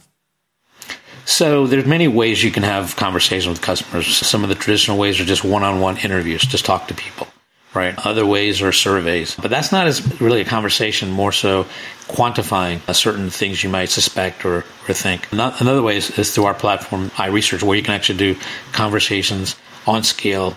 So 1.25 1.67
there's 1.67 1.87
many 1.87 2.09
ways 2.09 2.45
you 2.45 2.51
can 2.51 2.63
have 2.63 2.97
conversations 2.97 3.49
with 3.49 3.63
customers. 3.63 4.07
Some 4.07 4.43
of 4.43 4.51
the 4.51 4.57
traditional 4.57 4.99
ways 4.99 5.19
are 5.19 5.25
just 5.25 5.45
one-on-one 5.45 5.99
interviews, 5.99 6.43
just 6.43 6.67
talk 6.67 6.89
to 6.89 6.95
people 6.95 7.27
right? 7.75 7.95
Other 8.05 8.27
ways 8.27 8.63
are 8.63 8.73
surveys. 8.73 9.35
But 9.35 9.51
that's 9.51 9.73
not 9.73 9.87
as 9.87 10.21
really 10.21 10.41
a 10.41 10.45
conversation, 10.45 11.11
more 11.11 11.33
so 11.33 11.67
quantifying 12.09 12.81
certain 12.95 13.31
things 13.31 13.63
you 13.63 13.71
might 13.71 13.91
suspect 13.91 14.45
or, 14.45 14.65
or 14.89 14.95
think. 14.95 15.33
Not, 15.33 15.61
another 15.61 15.83
way 15.83 15.97
is, 15.97 16.19
is 16.19 16.35
through 16.35 16.47
our 16.47 16.55
platform, 16.55 17.11
iResearch, 17.11 17.63
where 17.63 17.77
you 17.77 17.83
can 17.83 17.95
actually 17.95 18.19
do 18.19 18.37
conversations 18.73 19.57
on 19.87 20.03
scale 20.03 20.57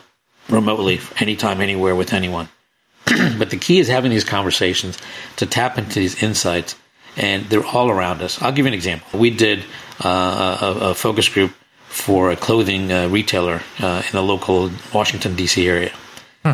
remotely, 0.50 1.00
anytime, 1.20 1.62
anywhere 1.62 1.96
with 1.96 2.13
anyone. 2.13 2.50
but 3.38 3.50
the 3.50 3.58
key 3.58 3.79
is 3.79 3.88
having 3.88 4.12
these 4.12 4.24
conversations 4.24 4.98
to 5.38 5.46
tap 5.46 5.77
into 5.77 6.00
these 6.00 6.22
insights, 6.22 6.75
and 7.15 7.46
they're 7.46 7.65
all 7.65 7.89
around 7.89 8.22
us. 8.22 8.41
I'll 8.41 8.51
give 8.51 8.65
you 8.65 8.70
an 8.70 8.74
example. 8.74 9.20
We 9.20 9.29
did 9.29 9.63
uh, 10.03 10.58
a, 10.62 10.89
a, 10.89 10.93
focus 10.96 11.29
group 11.29 11.53
for 11.88 12.32
a 12.32 12.36
clothing 12.36 12.91
uh, 12.91 13.08
retailer 13.08 13.62
uh, 13.79 14.01
in 14.03 14.12
the 14.12 14.24
local 14.24 14.72
Washington, 14.93 15.36
D.C. 15.36 15.67
area 15.67 15.93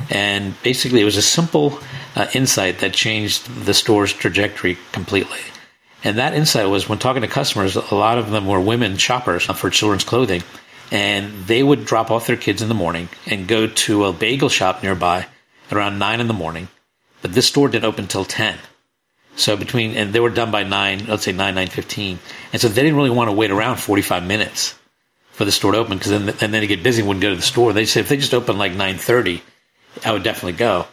And 0.09 0.61
basically, 0.61 1.01
it 1.01 1.05
was 1.05 1.17
a 1.17 1.21
simple 1.21 1.79
uh, 2.15 2.27
insight 2.33 2.79
that 2.79 2.93
changed 2.93 3.47
the 3.65 3.73
store's 3.73 4.13
trajectory 4.13 4.77
completely. 4.91 5.39
And 6.03 6.17
that 6.17 6.33
insight 6.33 6.69
was 6.69 6.87
when 6.87 6.99
talking 6.99 7.23
to 7.23 7.27
customers, 7.27 7.75
a 7.75 7.95
lot 7.95 8.17
of 8.17 8.31
them 8.31 8.45
were 8.45 8.59
women 8.59 8.97
shoppers 8.97 9.45
for 9.45 9.69
children's 9.69 10.03
clothing. 10.03 10.43
And 10.91 11.45
they 11.45 11.61
would 11.61 11.85
drop 11.85 12.09
off 12.09 12.27
their 12.27 12.37
kids 12.37 12.61
in 12.61 12.69
the 12.69 12.75
morning 12.75 13.09
and 13.27 13.47
go 13.47 13.67
to 13.67 14.05
a 14.05 14.13
bagel 14.13 14.49
shop 14.49 14.81
nearby 14.81 15.27
around 15.71 15.99
9 15.99 16.19
in 16.19 16.27
the 16.27 16.33
morning. 16.33 16.67
But 17.21 17.33
this 17.33 17.47
store 17.47 17.67
didn't 17.67 17.85
open 17.85 18.05
until 18.05 18.25
10. 18.25 18.57
So 19.35 19.55
between, 19.55 19.95
and 19.95 20.13
they 20.13 20.19
were 20.19 20.29
done 20.29 20.51
by 20.51 20.63
9, 20.63 21.05
let's 21.07 21.23
say 21.23 21.31
9, 21.31 21.55
9.15. 21.55 22.17
And 22.53 22.61
so 22.61 22.67
they 22.67 22.81
didn't 22.81 22.97
really 22.97 23.09
want 23.09 23.29
to 23.29 23.35
wait 23.35 23.51
around 23.51 23.77
45 23.77 24.25
minutes 24.25 24.75
for 25.31 25.45
the 25.45 25.51
store 25.51 25.73
to 25.73 25.77
open 25.77 25.97
because 25.97 26.11
then, 26.11 26.29
and 26.29 26.53
then 26.53 26.61
they 26.61 26.67
get 26.67 26.83
busy 26.83 27.01
and 27.01 27.07
wouldn't 27.07 27.21
go 27.21 27.29
to 27.29 27.35
the 27.35 27.41
store. 27.41 27.71
They 27.71 27.85
say 27.85 28.01
if 28.01 28.09
they 28.09 28.17
just 28.17 28.33
open 28.33 28.57
like 28.57 28.73
9.30, 28.73 29.41
I 30.05 30.11
would 30.11 30.23
definitely 30.23 30.57
go. 30.57 30.85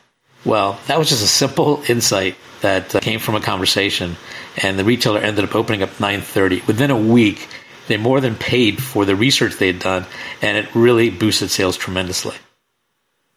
Well, 0.45 0.79
that 0.87 0.99
was 0.99 1.09
just 1.09 1.25
a 1.25 1.29
simple 1.29 1.83
insight 1.89 2.37
that 2.61 2.95
uh, 2.95 3.01
came 3.01 3.19
from 3.19 3.35
a 3.35 3.41
conversation, 3.41 4.17
and 4.63 4.79
the 4.79 4.85
retailer 4.85 5.21
ended 5.21 5.45
up 5.45 5.55
opening 5.55 5.83
up 5.83 5.91
9:30. 5.99 6.67
Within 6.67 6.91
a 6.91 6.97
week, 6.97 7.49
they 7.89 7.97
more 7.97 8.21
than 8.21 8.35
paid 8.35 8.83
for 8.83 9.05
the 9.05 9.17
research 9.17 9.57
they 9.57 9.67
had 9.69 9.81
done, 9.81 10.07
and 10.43 10.57
it 10.57 10.75
really 10.75 11.11
boosted 11.11 11.51
sales 11.51 11.77
tremendously. 11.77 12.37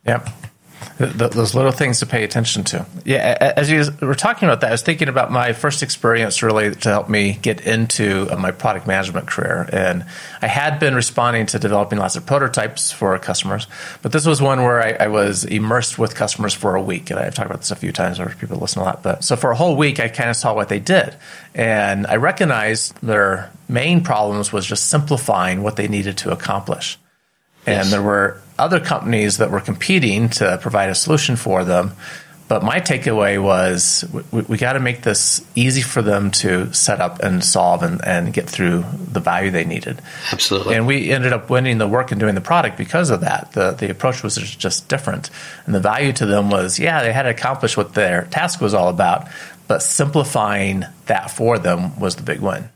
Yep. 0.06 0.30
The, 1.00 1.30
those 1.30 1.56
little 1.56 1.72
things 1.72 2.00
to 2.00 2.06
pay 2.06 2.26
attention 2.26 2.66
to. 2.66 2.86
Yeah, 3.06 3.54
as 3.56 3.72
you 3.72 3.86
were 4.06 4.16
talking 4.16 4.50
about 4.50 4.60
that, 4.60 4.68
I 4.68 4.72
was 4.72 4.82
thinking 4.82 5.08
about 5.08 5.32
my 5.32 5.54
first 5.54 5.82
experience 5.82 6.44
really 6.44 6.76
to 6.76 6.90
help 6.90 7.08
me 7.08 7.40
get 7.42 7.62
into 7.62 8.28
uh, 8.30 8.36
my 8.36 8.52
product 8.52 8.86
management 8.86 9.26
career. 9.26 9.70
And 9.72 10.06
I 10.42 10.48
had 10.48 10.78
been 10.78 10.96
responding 10.96 11.46
to 11.48 11.60
developing 11.60 12.00
lots 12.00 12.18
of 12.18 12.26
prototypes 12.26 12.92
for 12.92 13.18
customers, 13.18 13.66
but 14.02 14.12
this 14.12 14.26
was 14.26 14.42
one 14.42 14.62
where 14.62 14.82
I, 14.82 15.06
I 15.06 15.08
was 15.08 15.46
immersed 15.46 15.98
with 15.98 16.16
customers 16.16 16.54
for 16.54 16.76
a 16.76 16.82
week. 16.82 17.10
And 17.12 17.18
I've 17.18 17.34
talked 17.34 17.50
about 17.50 17.60
this 17.60 17.72
a 17.72 17.78
few 17.78 17.94
times, 17.94 18.20
where 18.20 18.28
people 18.38 18.58
listen 18.58 18.82
a 18.82 18.84
lot. 18.84 19.02
But 19.02 19.24
so 19.24 19.38
for 19.38 19.52
a 19.52 19.56
whole 19.56 19.78
week, 19.78 20.02
I 20.02 20.10
kind 20.10 20.30
of 20.30 20.36
saw 20.36 20.54
what 20.54 20.68
they 20.68 20.80
did, 20.80 21.16
and 21.56 22.08
I 22.08 22.18
recognized 22.18 22.94
their 23.02 23.54
main 23.70 24.04
problems 24.04 24.52
was 24.52 24.66
just 24.66 24.90
simplifying 24.90 25.64
what 25.64 25.78
they 25.78 25.88
needed 25.88 26.18
to 26.18 26.32
accomplish. 26.32 26.98
And 27.66 27.90
there 27.90 28.02
were 28.02 28.42
other 28.58 28.80
companies 28.80 29.38
that 29.38 29.52
were 29.52 29.62
competing 29.62 30.30
to 30.30 30.58
provide 30.62 30.90
a 30.90 30.96
solution 30.96 31.36
for 31.36 31.64
them. 31.64 31.94
But 32.50 32.64
my 32.64 32.80
takeaway 32.80 33.42
was 33.42 34.04
we, 34.32 34.42
we 34.42 34.58
got 34.58 34.74
to 34.74 34.80
make 34.80 35.04
this 35.04 35.46
easy 35.54 35.84
for 35.84 36.02
them 36.02 36.32
to 36.32 36.74
set 36.74 37.00
up 37.00 37.20
and 37.20 37.44
solve 37.44 37.84
and, 37.84 38.04
and 38.04 38.34
get 38.34 38.50
through 38.50 38.86
the 39.12 39.20
value 39.20 39.52
they 39.52 39.66
needed. 39.66 40.02
Absolutely. 40.32 40.74
And 40.74 40.88
we 40.88 41.12
ended 41.12 41.32
up 41.32 41.52
winning 41.52 41.78
the 41.78 41.88
work 41.88 42.12
and 42.12 42.20
doing 42.20 42.34
the 42.34 42.42
product 42.42 42.76
because 42.76 43.12
of 43.12 43.22
that. 43.22 43.52
The, 43.52 43.72
the 43.72 43.92
approach 43.92 44.24
was 44.24 44.36
just 44.36 44.90
different. 44.90 45.30
And 45.68 45.76
the 45.76 45.80
value 45.80 46.12
to 46.14 46.26
them 46.26 46.50
was, 46.50 46.80
yeah, 46.80 47.04
they 47.04 47.14
had 47.14 47.24
to 47.24 47.30
accomplish 47.30 47.78
what 47.78 47.94
their 47.94 48.24
task 48.26 48.62
was 48.62 48.74
all 48.74 48.90
about, 48.90 49.28
but 49.68 49.84
simplifying 49.84 50.86
that 51.06 51.30
for 51.30 51.60
them 51.60 52.00
was 52.00 52.16
the 52.16 52.24
big 52.24 52.40
win. 52.40 52.68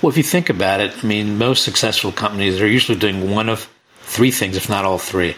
Well, 0.00 0.10
if 0.10 0.16
you 0.16 0.22
think 0.22 0.48
about 0.48 0.80
it, 0.80 0.92
I 1.02 1.06
mean, 1.06 1.38
most 1.38 1.64
successful 1.64 2.12
companies 2.12 2.60
are 2.60 2.68
usually 2.68 2.98
doing 2.98 3.30
one 3.34 3.48
of 3.48 3.68
three 4.02 4.30
things, 4.30 4.56
if 4.56 4.68
not 4.68 4.84
all 4.84 4.98
three. 4.98 5.34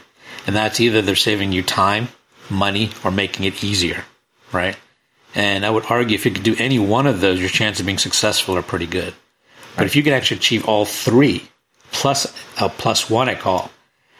And 0.46 0.54
that's 0.54 0.80
either 0.80 1.00
they're 1.00 1.16
saving 1.16 1.52
you 1.52 1.62
time, 1.62 2.08
money, 2.50 2.90
or 3.02 3.10
making 3.10 3.46
it 3.46 3.64
easier, 3.64 4.04
right? 4.52 4.76
And 5.34 5.64
I 5.64 5.70
would 5.70 5.86
argue 5.88 6.14
if 6.14 6.26
you 6.26 6.32
could 6.32 6.42
do 6.42 6.56
any 6.58 6.78
one 6.78 7.06
of 7.06 7.20
those, 7.20 7.40
your 7.40 7.48
chance 7.48 7.80
of 7.80 7.86
being 7.86 7.98
successful 7.98 8.56
are 8.56 8.62
pretty 8.62 8.86
good. 8.86 9.14
But 9.76 9.86
if 9.86 9.96
you 9.96 10.02
can 10.02 10.12
actually 10.12 10.38
achieve 10.38 10.66
all 10.66 10.84
three, 10.84 11.48
plus 11.92 12.26
a 12.60 12.68
plus 12.68 13.08
one, 13.08 13.28
I 13.28 13.36
call, 13.36 13.70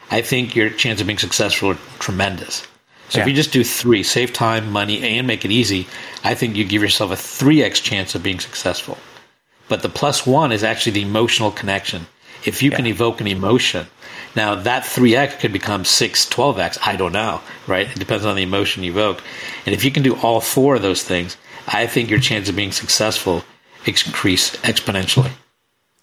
I 0.09 0.21
think 0.21 0.55
your 0.55 0.69
chance 0.69 1.01
of 1.01 1.07
being 1.07 1.19
successful 1.19 1.71
are 1.71 1.77
tremendous. 1.99 2.67
So 3.09 3.19
yeah. 3.19 3.23
if 3.23 3.27
you 3.27 3.35
just 3.35 3.51
do 3.51 3.63
three, 3.63 4.03
save 4.03 4.31
time, 4.33 4.71
money, 4.71 5.17
and 5.17 5.27
make 5.27 5.43
it 5.43 5.51
easy, 5.51 5.87
I 6.23 6.33
think 6.33 6.55
you 6.55 6.63
give 6.63 6.81
yourself 6.81 7.11
a 7.11 7.15
3x 7.15 7.83
chance 7.83 8.15
of 8.15 8.23
being 8.23 8.39
successful. 8.39 8.97
But 9.71 9.83
the 9.83 9.87
plus 9.87 10.27
one 10.27 10.51
is 10.51 10.65
actually 10.65 10.91
the 10.91 11.03
emotional 11.03 11.49
connection. 11.49 12.05
If 12.43 12.61
you 12.61 12.71
yeah. 12.71 12.75
can 12.75 12.87
evoke 12.87 13.21
an 13.21 13.27
emotion, 13.27 13.87
now 14.35 14.55
that 14.55 14.83
3x 14.83 15.39
could 15.39 15.53
become 15.53 15.85
6, 15.85 16.25
12x. 16.25 16.77
I 16.85 16.97
don't 16.97 17.13
know, 17.13 17.39
right? 17.67 17.89
It 17.89 17.97
depends 17.97 18.25
on 18.25 18.35
the 18.35 18.43
emotion 18.43 18.83
you 18.83 18.91
evoke. 18.91 19.23
And 19.65 19.73
if 19.73 19.85
you 19.85 19.91
can 19.91 20.03
do 20.03 20.17
all 20.17 20.41
four 20.41 20.75
of 20.75 20.81
those 20.81 21.03
things, 21.03 21.37
I 21.69 21.87
think 21.87 22.09
your 22.09 22.19
chance 22.19 22.49
of 22.49 22.57
being 22.57 22.73
successful 22.73 23.45
increase 23.85 24.57
exponentially. 24.57 25.31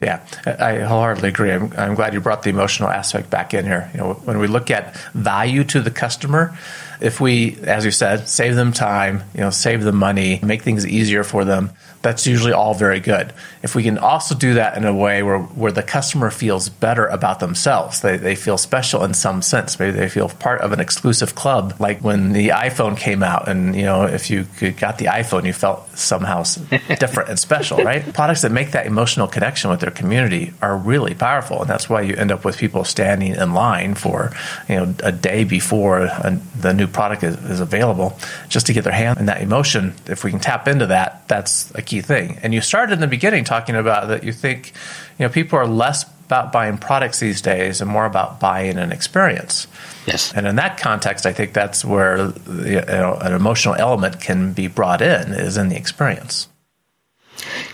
Yeah, 0.01 0.25
I 0.47 0.79
wholeheartedly 0.79 1.29
agree. 1.29 1.53
I'm, 1.53 1.71
I'm, 1.77 1.95
glad 1.95 2.15
you 2.15 2.21
brought 2.21 2.45
the 2.45 2.51
emotional 2.51 2.89
aspect 2.89 3.29
back 3.31 3.53
in 3.53 3.67
here. 3.67 3.91
You 3.93 3.99
know, 3.99 4.15
when 4.15 4.39
we 4.39 4.47
look 4.47 4.71
at 4.71 4.97
value 5.13 5.65
to 5.65 5.83
the 5.83 5.91
customer, 5.91 6.57
if 7.01 7.21
we, 7.21 7.57
as 7.65 7.85
you 7.85 7.91
said, 7.91 8.29
save 8.29 8.55
them 8.55 8.73
time, 8.73 9.25
you 9.35 9.41
know, 9.41 9.51
save 9.51 9.83
them 9.83 9.97
money, 9.97 10.39
make 10.41 10.63
things 10.63 10.87
easier 10.87 11.25
for 11.25 11.45
them, 11.45 11.71
that's 12.03 12.27
usually 12.27 12.53
all 12.53 12.75
very 12.75 13.01
good. 13.01 13.33
If 13.63 13.75
we 13.75 13.83
can 13.83 13.99
also 13.99 14.35
do 14.35 14.55
that 14.55 14.77
in 14.77 14.85
a 14.85 14.95
way 14.95 15.23
where, 15.23 15.39
where 15.39 15.73
the 15.73 15.83
customer 15.83 16.31
feels 16.31 16.69
better 16.69 17.07
about 17.07 17.41
themselves, 17.41 18.01
they, 18.01 18.17
they 18.17 18.37
feel 18.37 18.57
special 18.57 19.03
in 19.05 19.15
some 19.15 19.43
sense. 19.43 19.79
Maybe 19.79 19.97
they 19.97 20.09
feel 20.09 20.29
part 20.29 20.61
of 20.61 20.73
an 20.73 20.81
exclusive 20.81 21.35
club, 21.35 21.75
like 21.81 22.01
when 22.01 22.33
the 22.33 22.49
iPhone 22.51 22.97
came 22.97 23.23
out, 23.23 23.49
and 23.49 23.75
you 23.75 23.83
know, 23.83 24.05
if 24.05 24.31
you 24.31 24.47
got 24.79 24.99
the 24.99 25.07
iPhone, 25.07 25.45
you 25.45 25.53
felt 25.53 25.89
somehow 25.97 26.43
different 26.99 27.31
and 27.31 27.39
special, 27.39 27.79
right? 27.79 28.13
Products 28.15 28.43
that 28.43 28.53
make 28.53 28.73
that 28.73 28.87
emotional 28.87 29.27
connection 29.27 29.71
with 29.71 29.81
their 29.81 29.91
community 29.91 30.53
are 30.63 30.77
really 30.77 31.15
powerful, 31.15 31.61
and 31.61 31.71
that's 31.71 31.89
why 31.89 32.03
you 32.03 32.15
end 32.15 32.31
up 32.31 32.45
with 32.45 32.59
people 32.59 32.85
standing 32.85 33.35
in 33.35 33.55
line 33.55 33.95
for 33.95 34.33
you 34.69 34.77
know 34.77 34.95
a 35.03 35.13
day 35.13 35.45
before 35.45 36.01
a, 36.03 36.41
the 36.61 36.73
new 36.73 36.87
product 36.87 37.25
is, 37.25 37.37
is 37.45 37.61
available, 37.61 38.17
just 38.49 38.67
to 38.67 38.73
get 38.73 38.85
their 38.85 38.93
hand 38.93 39.19
in 39.19 39.27
that 39.27 39.43
emotion. 39.43 39.95
If 40.07 40.23
we 40.25 40.31
can 40.31 40.41
tap 40.41 40.69
into 40.69 40.87
that, 40.87 41.27
that's 41.29 41.75
a 41.75 41.83
key 41.89 42.03
thing. 42.03 42.39
And 42.43 42.55
you 42.55 42.61
started 42.61 42.93
in 42.93 43.01
the 43.01 43.07
beginning 43.07 43.45
talking 43.45 43.75
about 43.75 44.09
that 44.09 44.23
you 44.23 44.33
think, 44.33 44.73
you 45.19 45.25
know, 45.25 45.29
people 45.29 45.59
are 45.59 45.67
less 45.67 46.05
about 46.27 46.53
buying 46.53 46.77
products 46.77 47.21
these 47.21 47.41
days 47.41 47.81
and 47.81 47.91
more 47.91 48.05
about 48.05 48.39
buying 48.39 48.77
an 48.77 48.93
experience. 48.93 49.67
Yes. 50.07 50.33
And 50.35 50.47
in 50.47 50.57
that 50.57 50.77
context, 50.77 51.25
I 51.25 51.33
think 51.33 51.55
that's 51.55 51.85
where 51.85 52.33
you 52.47 52.83
know, 52.83 53.17
an 53.21 53.33
emotional 53.33 53.75
element 53.75 54.21
can 54.21 54.53
be 54.53 54.67
brought 54.69 55.01
in 55.01 55.33
is 55.33 55.57
in 55.57 55.71
the 55.71 55.77
experience. 55.77 56.49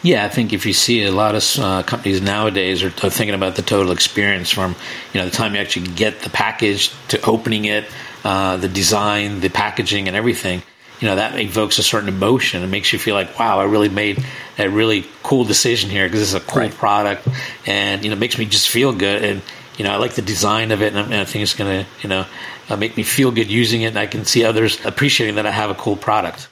Yeah, 0.02 0.24
I 0.24 0.28
think 0.28 0.52
if 0.52 0.66
you 0.66 0.72
see 0.72 1.04
a 1.04 1.10
lot 1.10 1.34
of 1.34 1.58
uh, 1.58 1.82
companies 1.82 2.20
nowadays 2.20 2.84
are, 2.84 2.88
are, 2.88 3.10
thinking 3.10 3.34
about 3.34 3.56
the 3.56 3.62
total 3.62 3.92
experience 3.92 4.50
from 4.50 4.76
you 5.12 5.20
know 5.20 5.26
the 5.26 5.34
time 5.34 5.54
you 5.54 5.60
actually 5.60 5.88
get 5.88 6.20
the 6.20 6.30
package 6.30 6.92
to 7.08 7.20
opening 7.24 7.64
it, 7.64 7.86
uh, 8.22 8.58
the 8.58 8.68
design, 8.68 9.40
the 9.40 9.48
packaging, 9.48 10.06
and 10.06 10.16
everything 10.16 10.62
you 11.00 11.08
know 11.08 11.16
that 11.16 11.38
evokes 11.38 11.78
a 11.78 11.82
certain 11.82 12.08
emotion. 12.08 12.62
It 12.62 12.68
makes 12.68 12.92
you 12.92 12.98
feel 12.98 13.14
like, 13.14 13.38
wow, 13.38 13.58
I 13.58 13.64
really 13.64 13.88
made 13.88 14.24
a 14.58 14.68
really 14.68 15.04
cool 15.22 15.44
decision 15.44 15.90
here 15.90 16.06
because 16.06 16.20
this 16.20 16.28
is 16.28 16.34
a 16.34 16.40
cool 16.40 16.62
right. 16.62 16.72
product, 16.72 17.26
and 17.66 18.04
you 18.04 18.10
know, 18.10 18.16
makes 18.16 18.38
me 18.38 18.44
just 18.46 18.68
feel 18.68 18.92
good. 18.92 19.24
And 19.24 19.42
you 19.76 19.84
know, 19.84 19.92
I 19.92 19.96
like 19.96 20.14
the 20.14 20.22
design 20.22 20.70
of 20.70 20.82
it, 20.82 20.94
and, 20.94 21.14
I 21.14 21.24
think 21.24 21.42
it's 21.42 21.54
going 21.54 21.84
to, 21.84 21.90
you 22.02 22.08
know, 22.08 22.26
uh, 22.68 22.76
make 22.76 22.96
me 22.96 23.02
feel 23.02 23.32
good 23.32 23.50
using 23.50 23.82
it, 23.82 23.88
and 23.88 23.98
I 23.98 24.06
can 24.06 24.24
see 24.24 24.44
others 24.44 24.84
appreciating 24.84 25.34
that 25.36 25.46
I 25.46 25.50
have 25.50 25.70
a 25.70 25.74
cool 25.74 25.96
product. 25.96 26.48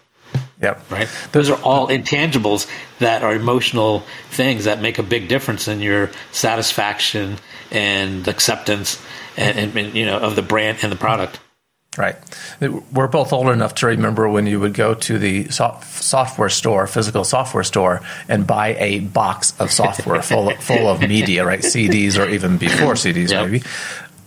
Yep. 0.61 0.91
Right. 0.91 1.09
Those 1.33 1.51
are 1.51 1.61
all 1.63 1.89
intangibles 1.89 2.71
that 3.01 3.23
are 3.23 3.35
emotional 3.35 4.05
things 4.31 4.65
that 4.65 4.81
make 4.81 4.99
a 4.99 5.03
big 5.03 5.27
difference 5.29 5.67
in 5.67 5.81
your 5.81 6.11
satisfaction 6.31 7.39
and 7.73 8.27
acceptance 8.29 9.03
and, 9.37 9.59
and, 9.59 9.77
and 9.77 9.95
you 9.95 10.07
know 10.07 10.19
of 10.19 10.37
the 10.37 10.43
brand 10.43 10.79
and 10.83 10.93
the 10.93 10.97
product. 10.97 11.41
Right. 11.99 12.17
We're 12.91 13.07
both 13.07 13.35
old 13.35 13.51
enough 13.51 13.75
to 13.77 13.87
remember 13.87 14.27
when 14.27 14.47
you 14.47 14.59
would 14.61 14.73
go 14.73 14.95
to 14.95 15.19
the 15.19 15.49
software 15.51 16.49
store, 16.49 16.87
physical 16.87 17.23
software 17.23 17.65
store, 17.65 18.01
and 18.29 18.47
buy 18.47 18.75
a 18.79 19.01
box 19.01 19.53
of 19.61 19.71
software 19.71 20.23
full 20.23 20.49
of, 20.49 20.57
full 20.57 20.89
of 20.89 21.01
media, 21.01 21.45
right? 21.45 21.61
CDs 21.61 22.19
or 22.19 22.31
even 22.31 22.57
before 22.57 22.95
CDs, 22.95 23.31
yep. 23.31 23.45
maybe. 23.45 23.63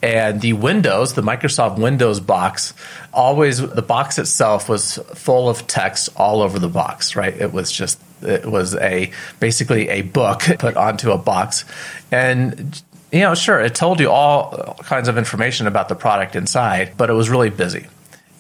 And 0.04 0.42
the 0.42 0.54
Windows, 0.54 1.16
the 1.16 1.24
Microsoft 1.24 1.80
Windows 1.80 2.20
box, 2.20 2.76
always 3.12 3.58
the 3.58 3.82
box 3.82 4.20
itself 4.20 4.70
was 4.70 5.00
full 5.16 5.50
of 5.50 5.66
text 5.66 6.10
all 6.16 6.44
over 6.44 6.60
the 6.60 6.70
box, 6.70 7.16
right? 7.16 7.34
It 7.36 7.52
was 7.52 7.72
just 7.72 8.00
it 8.22 8.46
was 8.46 8.76
a 8.76 9.12
basically 9.40 9.90
a 9.90 10.04
book 10.04 10.42
put 10.60 10.78
onto 10.78 11.10
a 11.12 11.18
box, 11.18 11.66
and 12.12 12.80
you 13.16 13.22
know, 13.22 13.34
sure, 13.34 13.62
it 13.62 13.74
told 13.74 14.02
you 14.02 14.12
all 14.12 14.76
kinds 14.84 15.08
of 15.08 15.18
information 15.18 15.68
about 15.68 15.88
the 15.88 15.96
product 15.96 16.36
inside, 16.36 16.96
but 16.98 17.10
it 17.10 17.14
was 17.14 17.30
really 17.30 17.50
busy. 17.50 17.88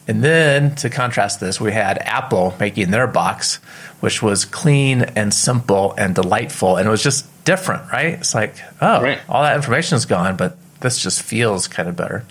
And 0.05 0.21
then 0.21 0.75
to 0.75 0.89
contrast 0.89 1.39
this, 1.39 1.61
we 1.61 1.71
had 1.71 1.97
Apple 1.99 2.53
making 2.59 2.91
their 2.91 3.07
box, 3.07 3.55
which 4.01 4.21
was 4.21 4.43
clean 4.43 5.01
and 5.01 5.33
simple 5.33 5.93
and 5.97 6.13
delightful. 6.13 6.75
And 6.75 6.87
it 6.87 6.91
was 6.91 7.01
just 7.01 7.25
different, 7.45 7.89
right? 7.89 8.15
It's 8.15 8.35
like, 8.35 8.55
oh, 8.81 9.01
right. 9.01 9.19
all 9.29 9.43
that 9.43 9.55
information 9.55 9.95
is 9.95 10.05
gone, 10.05 10.35
but 10.35 10.57
this 10.81 11.01
just 11.01 11.21
feels 11.21 11.69
kind 11.69 11.87
of 11.87 11.95
better. 11.95 12.25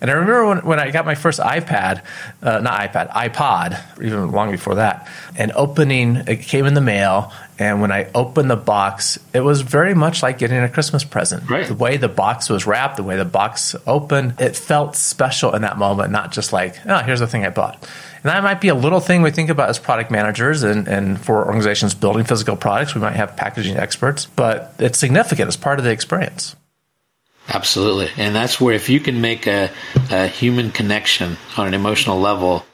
And 0.00 0.10
I 0.10 0.14
remember 0.14 0.46
when, 0.46 0.58
when 0.60 0.80
I 0.80 0.90
got 0.90 1.04
my 1.04 1.14
first 1.14 1.40
iPad, 1.40 2.02
uh, 2.42 2.60
not 2.60 2.80
iPad, 2.80 3.10
iPod, 3.12 4.02
even 4.02 4.32
long 4.32 4.50
before 4.50 4.76
that, 4.76 5.06
and 5.36 5.52
opening, 5.52 6.16
it 6.16 6.40
came 6.40 6.64
in 6.64 6.72
the 6.72 6.80
mail. 6.80 7.32
And 7.60 7.82
when 7.82 7.92
I 7.92 8.10
opened 8.14 8.50
the 8.50 8.56
box, 8.56 9.18
it 9.34 9.40
was 9.40 9.60
very 9.60 9.94
much 9.94 10.22
like 10.22 10.38
getting 10.38 10.56
a 10.56 10.68
Christmas 10.68 11.04
present. 11.04 11.48
Right. 11.48 11.68
The 11.68 11.74
way 11.74 11.98
the 11.98 12.08
box 12.08 12.48
was 12.48 12.66
wrapped, 12.66 12.96
the 12.96 13.02
way 13.02 13.16
the 13.16 13.26
box 13.26 13.76
opened, 13.86 14.40
it 14.40 14.56
felt 14.56 14.96
special 14.96 15.54
in 15.54 15.60
that 15.60 15.76
moment, 15.76 16.10
not 16.10 16.32
just 16.32 16.54
like, 16.54 16.78
oh, 16.86 17.00
here's 17.00 17.20
the 17.20 17.26
thing 17.26 17.44
I 17.44 17.50
bought. 17.50 17.74
And 18.22 18.30
that 18.30 18.42
might 18.42 18.62
be 18.62 18.68
a 18.68 18.74
little 18.74 19.00
thing 19.00 19.20
we 19.20 19.30
think 19.30 19.50
about 19.50 19.68
as 19.68 19.78
product 19.78 20.10
managers 20.10 20.62
and, 20.62 20.88
and 20.88 21.20
for 21.20 21.44
organizations 21.44 21.94
building 21.94 22.24
physical 22.24 22.56
products. 22.56 22.94
We 22.94 23.02
might 23.02 23.16
have 23.16 23.36
packaging 23.36 23.76
experts, 23.76 24.24
but 24.24 24.74
it's 24.78 24.98
significant 24.98 25.48
as 25.48 25.58
part 25.58 25.78
of 25.78 25.84
the 25.84 25.90
experience. 25.90 26.56
Absolutely. 27.46 28.08
And 28.16 28.34
that's 28.34 28.58
where 28.58 28.74
if 28.74 28.88
you 28.88 29.00
can 29.00 29.20
make 29.20 29.46
a, 29.46 29.70
a 30.10 30.28
human 30.28 30.70
connection 30.70 31.36
on 31.58 31.66
an 31.66 31.74
emotional 31.74 32.18
level, 32.18 32.64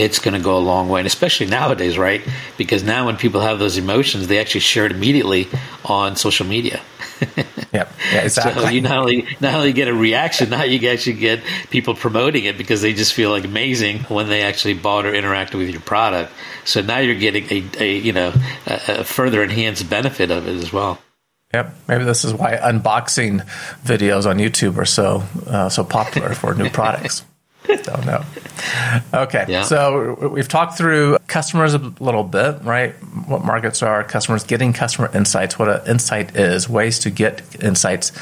it's 0.00 0.18
going 0.18 0.34
to 0.34 0.40
go 0.40 0.56
a 0.56 0.58
long 0.58 0.88
way. 0.88 1.00
And 1.00 1.06
especially 1.06 1.46
nowadays, 1.46 1.98
right? 1.98 2.22
Because 2.56 2.82
now 2.82 3.06
when 3.06 3.16
people 3.16 3.40
have 3.40 3.58
those 3.58 3.76
emotions, 3.76 4.28
they 4.28 4.38
actually 4.38 4.62
share 4.62 4.86
it 4.86 4.92
immediately 4.92 5.48
on 5.84 6.16
social 6.16 6.46
media. 6.46 6.80
yep. 7.36 7.46
Yeah, 7.72 7.88
exactly. 8.22 8.62
So 8.62 8.68
you 8.70 8.80
not 8.80 8.98
only 8.98 9.28
not 9.40 9.54
only 9.54 9.74
get 9.74 9.88
a 9.88 9.94
reaction, 9.94 10.48
now 10.50 10.62
you 10.62 10.88
actually 10.88 11.18
get 11.18 11.40
people 11.68 11.94
promoting 11.94 12.44
it 12.44 12.56
because 12.56 12.80
they 12.80 12.94
just 12.94 13.12
feel 13.12 13.30
like 13.30 13.44
amazing 13.44 14.00
when 14.04 14.28
they 14.28 14.42
actually 14.42 14.74
bought 14.74 15.04
or 15.04 15.12
interacted 15.12 15.58
with 15.58 15.68
your 15.68 15.82
product. 15.82 16.32
So 16.64 16.80
now 16.80 16.98
you're 16.98 17.14
getting 17.14 17.44
a, 17.50 17.82
a 17.82 17.98
you 17.98 18.12
know 18.12 18.32
a, 18.66 19.00
a 19.00 19.04
further 19.04 19.42
enhanced 19.42 19.88
benefit 19.90 20.30
of 20.30 20.48
it 20.48 20.56
as 20.56 20.72
well. 20.72 20.98
Yep, 21.52 21.74
maybe 21.88 22.04
this 22.04 22.24
is 22.24 22.32
why 22.32 22.56
unboxing 22.56 23.46
videos 23.84 24.24
on 24.24 24.38
YouTube 24.38 24.78
are 24.78 24.86
so 24.86 25.24
uh, 25.46 25.68
so 25.68 25.84
popular 25.84 26.34
for 26.34 26.54
new 26.54 26.70
products. 26.80 27.24
Don't 27.66 28.06
know. 28.06 28.24
Okay. 29.12 29.44
Yeah. 29.48 29.62
So 29.62 30.30
we've 30.32 30.48
talked 30.48 30.76
through 30.76 31.18
customers 31.26 31.74
a 31.74 31.78
little 31.78 32.24
bit, 32.24 32.62
right? 32.62 32.92
What 33.26 33.44
markets 33.44 33.82
are 33.82 34.02
customers 34.04 34.44
getting 34.44 34.72
customer 34.72 35.10
insights, 35.14 35.58
what 35.58 35.68
an 35.68 35.90
insight 35.90 36.36
is, 36.36 36.68
ways 36.68 37.00
to 37.00 37.10
get 37.10 37.42
insights. 37.62 38.12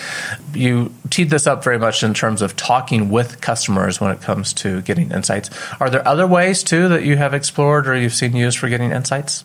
You 0.54 0.92
teed 1.10 1.30
this 1.30 1.46
up 1.46 1.64
very 1.64 1.78
much 1.78 2.02
in 2.02 2.14
terms 2.14 2.42
of 2.42 2.56
talking 2.56 3.10
with 3.10 3.40
customers 3.40 4.00
when 4.00 4.10
it 4.10 4.20
comes 4.20 4.52
to 4.54 4.82
getting 4.82 5.10
insights. 5.12 5.50
Are 5.80 5.90
there 5.90 6.06
other 6.06 6.26
ways 6.26 6.62
too 6.62 6.88
that 6.88 7.04
you 7.04 7.16
have 7.16 7.34
explored 7.34 7.88
or 7.88 7.96
you've 7.96 8.14
seen 8.14 8.34
used 8.34 8.58
for 8.58 8.68
getting 8.68 8.90
insights? 8.90 9.44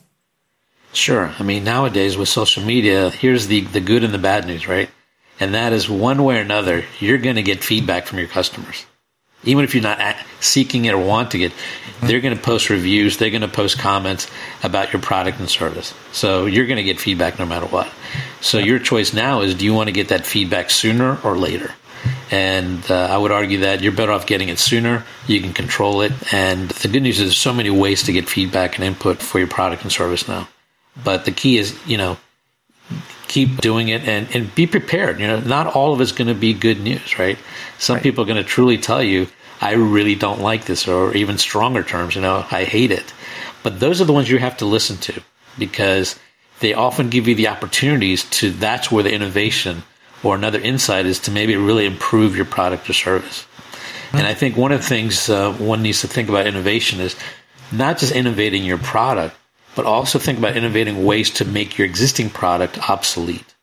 Sure. 0.91 1.33
I 1.39 1.43
mean, 1.43 1.63
nowadays 1.63 2.17
with 2.17 2.29
social 2.29 2.63
media, 2.63 3.09
here's 3.09 3.47
the, 3.47 3.61
the 3.61 3.79
good 3.79 4.03
and 4.03 4.13
the 4.13 4.19
bad 4.19 4.45
news, 4.45 4.67
right? 4.67 4.89
And 5.39 5.55
that 5.55 5.73
is 5.73 5.89
one 5.89 6.23
way 6.23 6.37
or 6.37 6.41
another, 6.41 6.83
you're 6.99 7.17
going 7.17 7.37
to 7.37 7.43
get 7.43 7.63
feedback 7.63 8.05
from 8.05 8.19
your 8.19 8.27
customers 8.27 8.85
even 9.43 9.63
if 9.63 9.73
you're 9.73 9.83
not 9.83 10.15
seeking 10.39 10.85
it 10.85 10.93
or 10.93 11.03
want 11.03 11.31
to 11.31 11.37
get, 11.37 11.51
they're 12.01 12.21
going 12.21 12.35
to 12.35 12.41
post 12.41 12.69
reviews, 12.69 13.17
they're 13.17 13.29
going 13.29 13.41
to 13.41 13.47
post 13.47 13.79
comments 13.79 14.29
about 14.63 14.93
your 14.93 15.01
product 15.01 15.39
and 15.39 15.49
service. 15.49 15.93
So 16.11 16.45
you're 16.45 16.65
going 16.65 16.77
to 16.77 16.83
get 16.83 16.99
feedback 16.99 17.39
no 17.39 17.45
matter 17.45 17.65
what. 17.65 17.91
So 18.41 18.57
your 18.57 18.79
choice 18.79 19.13
now 19.13 19.41
is 19.41 19.55
do 19.55 19.65
you 19.65 19.73
want 19.73 19.87
to 19.87 19.93
get 19.93 20.09
that 20.09 20.25
feedback 20.25 20.69
sooner 20.69 21.19
or 21.23 21.37
later? 21.37 21.73
And 22.31 22.89
uh, 22.89 23.07
I 23.11 23.17
would 23.17 23.31
argue 23.31 23.59
that 23.59 23.81
you're 23.81 23.91
better 23.91 24.11
off 24.11 24.25
getting 24.25 24.49
it 24.49 24.59
sooner. 24.59 25.05
You 25.27 25.39
can 25.39 25.53
control 25.53 26.01
it. 26.01 26.11
And 26.33 26.69
the 26.69 26.87
good 26.87 27.03
news 27.03 27.19
is 27.19 27.27
there's 27.27 27.37
so 27.37 27.53
many 27.53 27.69
ways 27.69 28.03
to 28.03 28.11
get 28.11 28.27
feedback 28.27 28.75
and 28.75 28.83
input 28.83 29.19
for 29.19 29.39
your 29.39 29.47
product 29.47 29.83
and 29.83 29.91
service 29.91 30.27
now. 30.27 30.47
But 31.03 31.25
the 31.25 31.31
key 31.31 31.57
is, 31.57 31.77
you 31.87 31.97
know, 31.97 32.17
keep 33.33 33.61
doing 33.61 33.89
it 33.89 34.07
and, 34.07 34.27
and 34.35 34.53
be 34.53 34.67
prepared. 34.67 35.19
You 35.19 35.25
know, 35.25 35.39
not 35.39 35.65
all 35.75 35.91
of 35.91 36.01
it's 36.01 36.11
going 36.11 36.27
to 36.27 36.35
be 36.35 36.53
good 36.53 36.79
news, 36.79 37.17
right? 37.17 37.37
Some 37.79 37.95
right. 37.95 38.03
people 38.03 38.23
are 38.23 38.27
going 38.27 38.37
to 38.37 38.43
truly 38.43 38.77
tell 38.77 39.01
you, 39.01 39.27
I 39.59 39.71
really 39.71 40.13
don't 40.13 40.41
like 40.41 40.65
this, 40.65 40.87
or 40.87 41.15
even 41.15 41.39
stronger 41.39 41.81
terms, 41.81 42.15
you 42.15 42.21
know, 42.21 42.45
I 42.51 42.63
hate 42.63 42.91
it. 42.91 43.11
But 43.63 43.79
those 43.79 44.01
are 44.01 44.05
the 44.05 44.13
ones 44.13 44.29
you 44.29 44.37
have 44.37 44.57
to 44.57 44.65
listen 44.65 44.97
to 44.97 45.23
because 45.57 46.19
they 46.59 46.75
often 46.75 47.09
give 47.09 47.27
you 47.27 47.33
the 47.33 47.47
opportunities 47.47 48.23
to, 48.37 48.51
that's 48.51 48.91
where 48.91 49.03
the 49.03 49.11
innovation 49.11 49.81
or 50.21 50.35
another 50.35 50.59
insight 50.59 51.07
is 51.07 51.19
to 51.21 51.31
maybe 51.31 51.55
really 51.55 51.87
improve 51.87 52.35
your 52.35 52.45
product 52.45 52.87
or 52.87 52.93
service. 52.93 53.41
Mm-hmm. 53.41 54.17
And 54.17 54.27
I 54.27 54.35
think 54.35 54.57
one 54.57 54.71
of 54.71 54.81
the 54.81 54.87
things 54.87 55.27
uh, 55.27 55.53
one 55.53 55.81
needs 55.81 56.01
to 56.01 56.07
think 56.07 56.29
about 56.29 56.45
innovation 56.45 56.99
is 56.99 57.15
not 57.71 57.97
just 57.97 58.13
innovating 58.13 58.63
your 58.63 58.77
product, 58.77 59.35
but 59.75 59.85
also 59.85 60.19
think 60.19 60.37
about 60.37 60.57
innovating 60.57 61.05
ways 61.05 61.29
to 61.31 61.45
make 61.45 61.77
your 61.77 61.85
existing 61.85 62.29
product 62.29 62.89
obsolete. 62.89 63.55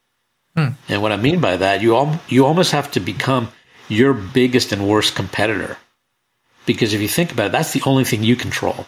Hmm. 0.57 0.69
And 0.88 1.02
what 1.02 1.12
I 1.12 1.17
mean 1.17 1.40
by 1.40 1.57
that, 1.57 1.83
you 1.83 1.97
al- 1.97 2.21
you 2.29 2.47
almost 2.47 2.73
have 2.73 2.90
to 2.93 3.00
become 3.00 3.49
your 3.88 4.12
biggest 4.12 4.73
and 4.73 4.88
worst 4.88 5.14
competitor. 5.14 5.76
Because 6.67 6.93
if 6.93 7.00
you 7.00 7.09
think 7.09 7.33
about 7.33 7.47
it, 7.47 7.52
that's 7.52 7.73
the 7.73 7.83
only 7.87 8.05
thing 8.05 8.23
you 8.23 8.37
control. 8.37 8.87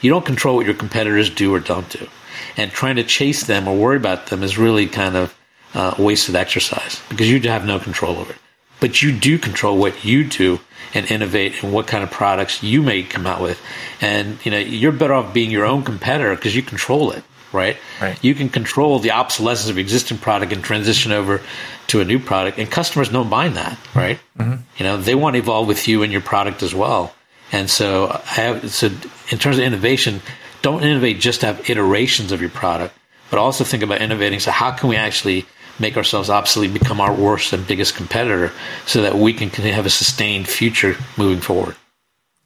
You 0.00 0.10
don't 0.10 0.26
control 0.26 0.56
what 0.56 0.66
your 0.66 0.74
competitors 0.74 1.30
do 1.30 1.54
or 1.54 1.60
don't 1.60 1.88
do. 1.88 2.08
And 2.56 2.70
trying 2.70 2.96
to 2.96 3.04
chase 3.04 3.44
them 3.44 3.68
or 3.68 3.76
worry 3.76 3.96
about 3.96 4.26
them 4.26 4.42
is 4.42 4.58
really 4.58 4.86
kind 4.86 5.16
of 5.16 5.34
uh, 5.74 5.94
wasted 5.98 6.34
exercise 6.34 7.00
because 7.08 7.30
you 7.30 7.40
have 7.40 7.64
no 7.64 7.78
control 7.78 8.18
over 8.18 8.32
it. 8.32 8.38
But 8.82 9.00
you 9.00 9.12
do 9.12 9.38
control 9.38 9.78
what 9.78 10.04
you 10.04 10.24
do 10.24 10.58
and 10.92 11.08
innovate 11.08 11.62
and 11.62 11.72
what 11.72 11.86
kind 11.86 12.02
of 12.02 12.10
products 12.10 12.64
you 12.64 12.82
may 12.82 13.04
come 13.04 13.28
out 13.28 13.40
with. 13.40 13.62
And 14.00 14.44
you 14.44 14.50
know, 14.50 14.58
you're 14.58 14.90
better 14.90 15.14
off 15.14 15.32
being 15.32 15.52
your 15.52 15.64
own 15.64 15.84
competitor 15.84 16.34
because 16.34 16.56
you 16.56 16.62
control 16.62 17.12
it, 17.12 17.22
right? 17.52 17.76
Right. 18.00 18.18
You 18.24 18.34
can 18.34 18.48
control 18.48 18.98
the 18.98 19.12
obsolescence 19.12 19.70
of 19.70 19.78
existing 19.78 20.18
product 20.18 20.52
and 20.52 20.64
transition 20.64 21.12
over 21.12 21.40
to 21.86 22.00
a 22.00 22.04
new 22.04 22.18
product, 22.18 22.58
and 22.58 22.68
customers 22.68 23.10
don't 23.10 23.28
mind 23.28 23.54
that, 23.54 23.78
right? 23.94 24.18
Mm-hmm. 24.36 24.62
You 24.78 24.84
know, 24.84 24.96
they 24.96 25.14
want 25.14 25.34
to 25.34 25.38
evolve 25.38 25.68
with 25.68 25.86
you 25.86 26.02
and 26.02 26.10
your 26.10 26.20
product 26.20 26.64
as 26.64 26.74
well. 26.74 27.14
And 27.52 27.70
so, 27.70 28.08
I 28.10 28.40
have, 28.40 28.68
so 28.68 28.88
in 29.30 29.38
terms 29.38 29.58
of 29.58 29.64
innovation, 29.64 30.22
don't 30.62 30.82
innovate 30.82 31.20
just 31.20 31.42
to 31.42 31.46
have 31.46 31.70
iterations 31.70 32.32
of 32.32 32.40
your 32.40 32.50
product, 32.50 32.96
but 33.30 33.38
also 33.38 33.62
think 33.62 33.84
about 33.84 34.00
innovating. 34.00 34.40
So, 34.40 34.50
how 34.50 34.72
can 34.72 34.88
we 34.88 34.96
actually 34.96 35.46
make 35.78 35.96
ourselves 35.96 36.30
obsolete, 36.30 36.72
become 36.72 37.00
our 37.00 37.14
worst 37.14 37.52
and 37.52 37.66
biggest 37.66 37.94
competitor, 37.94 38.52
so 38.86 39.02
that 39.02 39.14
we 39.14 39.32
can 39.32 39.50
have 39.50 39.86
a 39.86 39.90
sustained 39.90 40.48
future 40.48 40.96
moving 41.16 41.40
forward. 41.40 41.76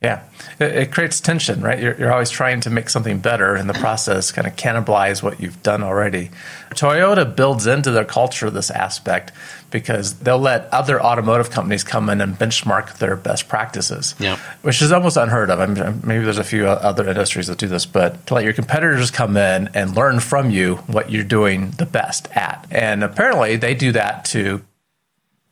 Yeah, 0.03 0.25
it, 0.61 0.73
it 0.77 0.93
creates 0.93 1.21
tension, 1.21 1.63
right? 1.63 1.81
You're, 1.81 1.97
you're, 1.97 2.13
always 2.13 2.29
trying 2.29 2.61
to 2.61 2.71
make 2.71 2.91
something 2.91 3.19
better 3.19 3.57
in 3.57 3.67
the 3.67 3.73
process, 3.87 4.31
kind 4.31 4.47
of 4.47 4.55
cannibalize 4.55 5.23
what 5.23 5.41
you've 5.41 5.63
done 5.63 5.83
already. 5.83 6.31
Toyota 6.73 7.35
builds 7.35 7.67
into 7.67 7.91
their 7.91 8.05
culture 8.05 8.51
this 8.51 8.71
aspect 8.71 9.33
because 9.71 10.19
they'll 10.19 10.39
let 10.39 10.73
other 10.73 11.03
automotive 11.03 11.51
companies 11.51 11.83
come 11.83 12.11
in 12.11 12.21
and 12.21 12.39
benchmark 12.39 12.99
their 12.99 13.17
best 13.17 13.49
practices, 13.49 14.15
yeah. 14.19 14.37
which 14.61 14.83
is 14.83 14.93
almost 14.93 15.17
unheard 15.17 15.49
of. 15.49 15.61
I 15.61 15.67
mean, 15.67 16.03
maybe 16.05 16.25
there's 16.25 16.39
a 16.39 16.45
few 16.45 16.67
other 16.67 17.09
industries 17.09 17.47
that 17.47 17.57
do 17.57 17.67
this, 17.67 17.87
but 17.87 18.27
to 18.27 18.35
let 18.35 18.45
your 18.45 18.53
competitors 18.53 19.11
come 19.11 19.35
in 19.39 19.71
and 19.75 19.97
learn 19.97 20.21
from 20.21 20.51
you 20.51 20.77
what 20.89 21.11
you're 21.11 21.25
doing 21.25 21.71
the 21.73 21.87
best 21.87 22.29
at. 22.37 22.67
And 22.71 23.03
apparently 23.03 23.57
they 23.57 23.75
do 23.75 23.93
that 23.93 24.27
to 24.27 24.63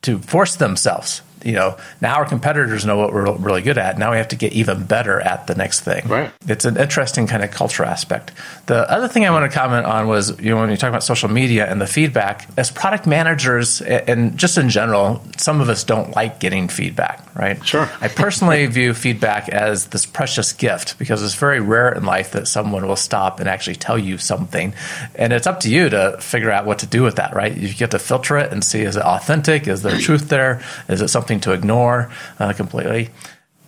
to 0.02 0.18
force 0.18 0.56
themselves 0.56 1.22
you 1.44 1.52
know, 1.52 1.76
now 2.00 2.16
our 2.16 2.24
competitors 2.24 2.84
know 2.84 2.96
what 2.96 3.12
we're 3.12 3.30
really 3.36 3.62
good 3.62 3.78
at. 3.78 3.98
Now 3.98 4.10
we 4.10 4.16
have 4.16 4.28
to 4.28 4.36
get 4.36 4.52
even 4.52 4.84
better 4.84 5.20
at 5.20 5.46
the 5.46 5.54
next 5.54 5.80
thing. 5.80 6.06
Right. 6.06 6.32
It's 6.48 6.64
an 6.64 6.76
interesting 6.76 7.26
kind 7.26 7.42
of 7.42 7.50
culture 7.50 7.84
aspect. 7.84 8.32
The 8.66 8.90
other 8.90 9.08
thing 9.08 9.24
I 9.24 9.30
want 9.30 9.50
to 9.50 9.56
comment 9.56 9.86
on 9.86 10.08
was, 10.08 10.38
you 10.40 10.50
know, 10.50 10.60
when 10.60 10.70
you 10.70 10.76
talk 10.76 10.88
about 10.88 11.02
social 11.02 11.28
media 11.28 11.70
and 11.70 11.80
the 11.80 11.86
feedback, 11.86 12.48
as 12.56 12.70
product 12.70 13.06
managers 13.06 13.80
and 13.80 14.36
just 14.36 14.58
in 14.58 14.68
general, 14.68 15.22
some 15.36 15.60
of 15.60 15.68
us 15.68 15.84
don't 15.84 16.14
like 16.16 16.40
getting 16.40 16.68
feedback, 16.68 17.23
right? 17.34 17.64
Sure. 17.66 17.90
I 18.00 18.08
personally 18.08 18.66
view 18.66 18.94
feedback 18.94 19.48
as 19.48 19.86
this 19.86 20.06
precious 20.06 20.52
gift 20.52 20.98
because 20.98 21.22
it's 21.22 21.34
very 21.34 21.60
rare 21.60 21.92
in 21.92 22.04
life 22.04 22.32
that 22.32 22.46
someone 22.46 22.86
will 22.86 22.96
stop 22.96 23.40
and 23.40 23.48
actually 23.48 23.76
tell 23.76 23.98
you 23.98 24.18
something. 24.18 24.74
And 25.14 25.32
it's 25.32 25.46
up 25.46 25.60
to 25.60 25.70
you 25.70 25.88
to 25.88 26.18
figure 26.20 26.50
out 26.50 26.66
what 26.66 26.80
to 26.80 26.86
do 26.86 27.02
with 27.02 27.16
that, 27.16 27.34
right? 27.34 27.54
You 27.54 27.72
get 27.74 27.90
to 27.92 27.98
filter 27.98 28.38
it 28.38 28.52
and 28.52 28.62
see 28.62 28.82
is 28.82 28.96
it 28.96 29.02
authentic? 29.02 29.66
Is 29.66 29.82
there 29.82 29.98
truth 29.98 30.28
there? 30.28 30.62
Is 30.88 31.00
it 31.00 31.08
something 31.08 31.40
to 31.40 31.52
ignore 31.52 32.10
uh, 32.38 32.52
completely. 32.52 33.10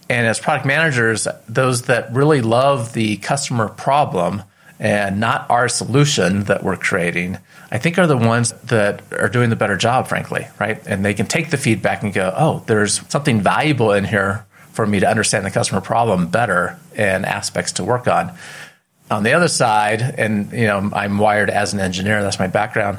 And 0.08 0.26
as 0.26 0.38
product 0.38 0.66
managers, 0.66 1.26
those 1.48 1.82
that 1.82 2.12
really 2.12 2.40
love 2.40 2.92
the 2.92 3.16
customer 3.18 3.68
problem 3.68 4.42
and 4.78 5.20
not 5.20 5.48
our 5.50 5.68
solution 5.68 6.44
that 6.44 6.62
we're 6.62 6.76
creating, 6.76 7.38
I 7.70 7.78
think 7.78 7.98
are 7.98 8.06
the 8.06 8.16
ones 8.16 8.52
that 8.64 9.02
are 9.12 9.28
doing 9.28 9.50
the 9.50 9.56
better 9.56 9.76
job, 9.76 10.06
frankly, 10.06 10.46
right? 10.60 10.80
And 10.86 11.04
they 11.04 11.14
can 11.14 11.26
take 11.26 11.50
the 11.50 11.56
feedback 11.56 12.02
and 12.02 12.12
go, 12.12 12.32
oh, 12.36 12.62
there's 12.66 13.00
something 13.10 13.40
valuable 13.40 13.92
in 13.92 14.04
here 14.04 14.46
for 14.72 14.86
me 14.86 15.00
to 15.00 15.08
understand 15.08 15.46
the 15.46 15.50
customer 15.50 15.80
problem 15.80 16.28
better 16.28 16.78
and 16.94 17.24
aspects 17.24 17.72
to 17.72 17.84
work 17.84 18.06
on. 18.06 18.32
On 19.10 19.22
the 19.22 19.32
other 19.32 19.48
side, 19.48 20.02
and 20.02 20.52
you 20.52 20.66
know, 20.66 20.90
I'm 20.92 21.18
wired 21.18 21.48
as 21.48 21.72
an 21.72 21.80
engineer, 21.80 22.22
that's 22.22 22.38
my 22.38 22.48
background 22.48 22.98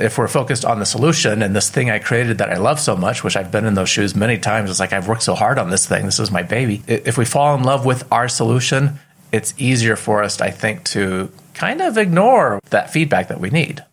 if 0.00 0.16
we're 0.18 0.28
focused 0.28 0.64
on 0.64 0.78
the 0.78 0.86
solution 0.86 1.42
and 1.42 1.54
this 1.54 1.68
thing 1.70 1.90
I 1.90 1.98
created 1.98 2.38
that 2.38 2.50
I 2.50 2.56
love 2.56 2.80
so 2.80 2.96
much, 2.96 3.22
which 3.22 3.36
I've 3.36 3.52
been 3.52 3.66
in 3.66 3.74
those 3.74 3.88
shoes 3.88 4.16
many 4.16 4.38
times, 4.38 4.70
it's 4.70 4.80
like 4.80 4.92
I've 4.92 5.06
worked 5.06 5.22
so 5.22 5.34
hard 5.34 5.58
on 5.58 5.70
this 5.70 5.86
thing. 5.86 6.06
This 6.06 6.18
is 6.18 6.30
my 6.30 6.42
baby. 6.42 6.82
If 6.86 7.18
we 7.18 7.24
fall 7.24 7.54
in 7.54 7.62
love 7.62 7.84
with 7.84 8.10
our 8.10 8.28
solution, 8.28 8.98
it's 9.32 9.54
easier 9.58 9.96
for 9.96 10.22
us, 10.22 10.40
I 10.40 10.50
think, 10.50 10.84
to 10.84 11.30
kind 11.54 11.80
of 11.80 11.98
ignore 11.98 12.60
that 12.70 12.92
feedback 12.92 13.28
that 13.28 13.40
we 13.40 13.50
need. 13.50 13.84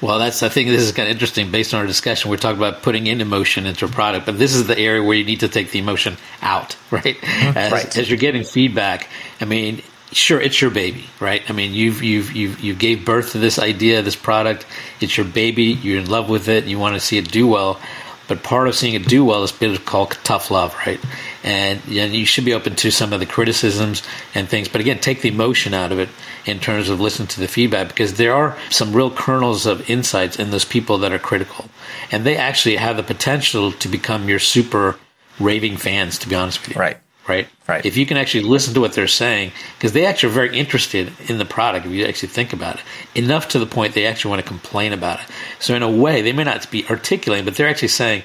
Well, 0.00 0.20
that's 0.20 0.44
I 0.44 0.48
think 0.48 0.68
this 0.68 0.82
is 0.82 0.92
kind 0.92 1.08
of 1.08 1.12
interesting 1.12 1.50
based 1.50 1.74
on 1.74 1.80
our 1.80 1.86
discussion. 1.86 2.30
We're 2.30 2.36
talking 2.36 2.58
about 2.58 2.82
putting 2.82 3.08
in 3.08 3.20
emotion 3.20 3.66
into 3.66 3.84
a 3.84 3.88
product, 3.88 4.26
but 4.26 4.38
this 4.38 4.54
is 4.54 4.66
the 4.68 4.78
area 4.78 5.02
where 5.02 5.16
you 5.16 5.24
need 5.24 5.40
to 5.40 5.48
take 5.48 5.72
the 5.72 5.80
emotion 5.80 6.16
out, 6.40 6.76
right? 6.90 7.16
Mm-hmm. 7.16 7.58
As, 7.58 7.72
right. 7.72 7.98
as 7.98 8.08
you're 8.08 8.18
getting 8.18 8.44
feedback, 8.44 9.08
I 9.40 9.44
mean, 9.44 9.82
sure 10.12 10.40
it's 10.40 10.62
your 10.62 10.70
baby 10.70 11.04
right 11.20 11.42
i 11.50 11.52
mean 11.52 11.74
you've 11.74 12.02
you've 12.02 12.32
you've 12.32 12.58
you 12.60 12.74
gave 12.74 13.04
birth 13.04 13.32
to 13.32 13.38
this 13.38 13.58
idea 13.58 14.00
this 14.00 14.16
product 14.16 14.64
it's 15.00 15.18
your 15.18 15.26
baby 15.26 15.64
you're 15.64 15.98
in 15.98 16.08
love 16.08 16.30
with 16.30 16.48
it 16.48 16.64
you 16.64 16.78
want 16.78 16.94
to 16.94 17.00
see 17.00 17.18
it 17.18 17.30
do 17.30 17.46
well 17.46 17.78
but 18.26 18.42
part 18.42 18.68
of 18.68 18.74
seeing 18.74 18.94
it 18.94 19.04
do 19.06 19.22
well 19.22 19.44
is 19.44 19.52
called 19.80 20.12
tough 20.24 20.50
love 20.50 20.74
right 20.86 21.00
and 21.44 21.80
you, 21.86 22.00
know, 22.00 22.06
you 22.06 22.26
should 22.26 22.44
be 22.44 22.54
open 22.54 22.74
to 22.74 22.90
some 22.90 23.12
of 23.12 23.20
the 23.20 23.26
criticisms 23.26 24.02
and 24.34 24.48
things 24.48 24.68
but 24.68 24.80
again 24.80 24.98
take 24.98 25.22
the 25.22 25.28
emotion 25.28 25.74
out 25.74 25.92
of 25.92 25.98
it 25.98 26.08
in 26.46 26.58
terms 26.58 26.88
of 26.88 27.00
listening 27.00 27.28
to 27.28 27.40
the 27.40 27.48
feedback 27.48 27.88
because 27.88 28.14
there 28.14 28.34
are 28.34 28.56
some 28.70 28.92
real 28.92 29.10
kernels 29.10 29.66
of 29.66 29.88
insights 29.88 30.38
in 30.38 30.50
those 30.50 30.64
people 30.64 30.98
that 30.98 31.12
are 31.12 31.18
critical 31.18 31.66
and 32.10 32.24
they 32.24 32.36
actually 32.36 32.76
have 32.76 32.96
the 32.96 33.02
potential 33.02 33.72
to 33.72 33.88
become 33.88 34.28
your 34.28 34.38
super 34.38 34.96
raving 35.38 35.76
fans 35.76 36.18
to 36.18 36.28
be 36.28 36.34
honest 36.34 36.60
with 36.60 36.74
you 36.74 36.80
right 36.80 36.98
right? 37.28 37.46
Right. 37.68 37.84
If 37.84 37.96
you 37.96 38.06
can 38.06 38.16
actually 38.16 38.44
listen 38.44 38.74
to 38.74 38.80
what 38.80 38.94
they're 38.94 39.06
saying, 39.06 39.52
because 39.76 39.92
they 39.92 40.06
actually 40.06 40.30
are 40.30 40.32
very 40.32 40.58
interested 40.58 41.12
in 41.28 41.38
the 41.38 41.44
product, 41.44 41.86
if 41.86 41.92
you 41.92 42.06
actually 42.06 42.30
think 42.30 42.52
about 42.52 42.76
it, 42.76 42.82
enough 43.14 43.48
to 43.48 43.58
the 43.58 43.66
point 43.66 43.94
they 43.94 44.06
actually 44.06 44.30
want 44.30 44.42
to 44.42 44.48
complain 44.48 44.92
about 44.92 45.20
it. 45.20 45.26
So 45.60 45.74
in 45.74 45.82
a 45.82 45.90
way, 45.90 46.22
they 46.22 46.32
may 46.32 46.44
not 46.44 46.68
be 46.70 46.88
articulating, 46.88 47.44
but 47.44 47.54
they're 47.54 47.68
actually 47.68 47.88
saying, 47.88 48.22